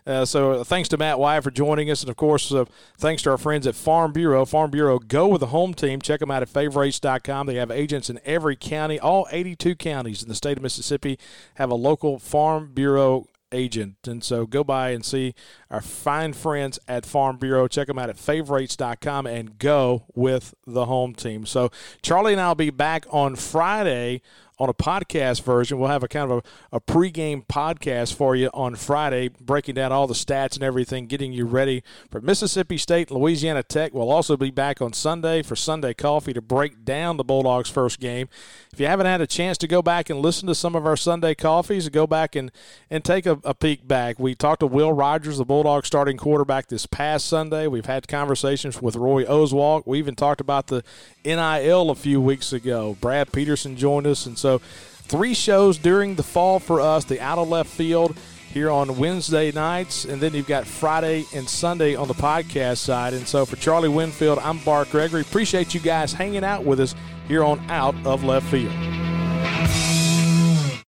[0.06, 2.64] Uh, so uh, thanks to Matt Wyatt for joining us, and of course, uh,
[2.98, 4.44] thanks to our friends at Farm Bureau.
[4.44, 6.00] Farm Bureau, go with the home team.
[6.00, 7.46] Check them out at favorites.com.
[7.46, 8.98] They have agents in every county.
[8.98, 11.18] All 82 counties in the state of Mississippi
[11.56, 13.96] have a local Farm Bureau agent.
[14.06, 15.34] And so go by and see
[15.70, 17.68] our fine friends at Farm Bureau.
[17.68, 21.46] Check them out at favorites.com and go with the home team.
[21.46, 21.70] So
[22.02, 24.22] Charlie and I will be back on Friday
[24.60, 25.78] on a podcast version.
[25.78, 29.90] We'll have a kind of a, a pregame podcast for you on Friday, breaking down
[29.90, 33.94] all the stats and everything, getting you ready for Mississippi State Louisiana Tech.
[33.94, 37.98] We'll also be back on Sunday for Sunday Coffee to break down the Bulldogs' first
[38.00, 38.28] game.
[38.70, 40.96] If you haven't had a chance to go back and listen to some of our
[40.96, 42.52] Sunday coffees, go back and,
[42.90, 44.18] and take a, a peek back.
[44.18, 47.66] We talked to Will Rogers, the Bulldogs starting quarterback, this past Sunday.
[47.66, 49.86] We've had conversations with Roy Oswalt.
[49.86, 50.84] We even talked about the
[51.24, 52.96] NIL a few weeks ago.
[53.00, 54.26] Brad Peterson joined us.
[54.26, 58.16] And so, three shows during the fall for us the out of left field
[58.52, 63.14] here on Wednesday nights, and then you've got Friday and Sunday on the podcast side.
[63.14, 65.20] And so, for Charlie Winfield, I'm Bart Gregory.
[65.20, 66.96] Appreciate you guys hanging out with us
[67.28, 68.99] here on Out of Left Field.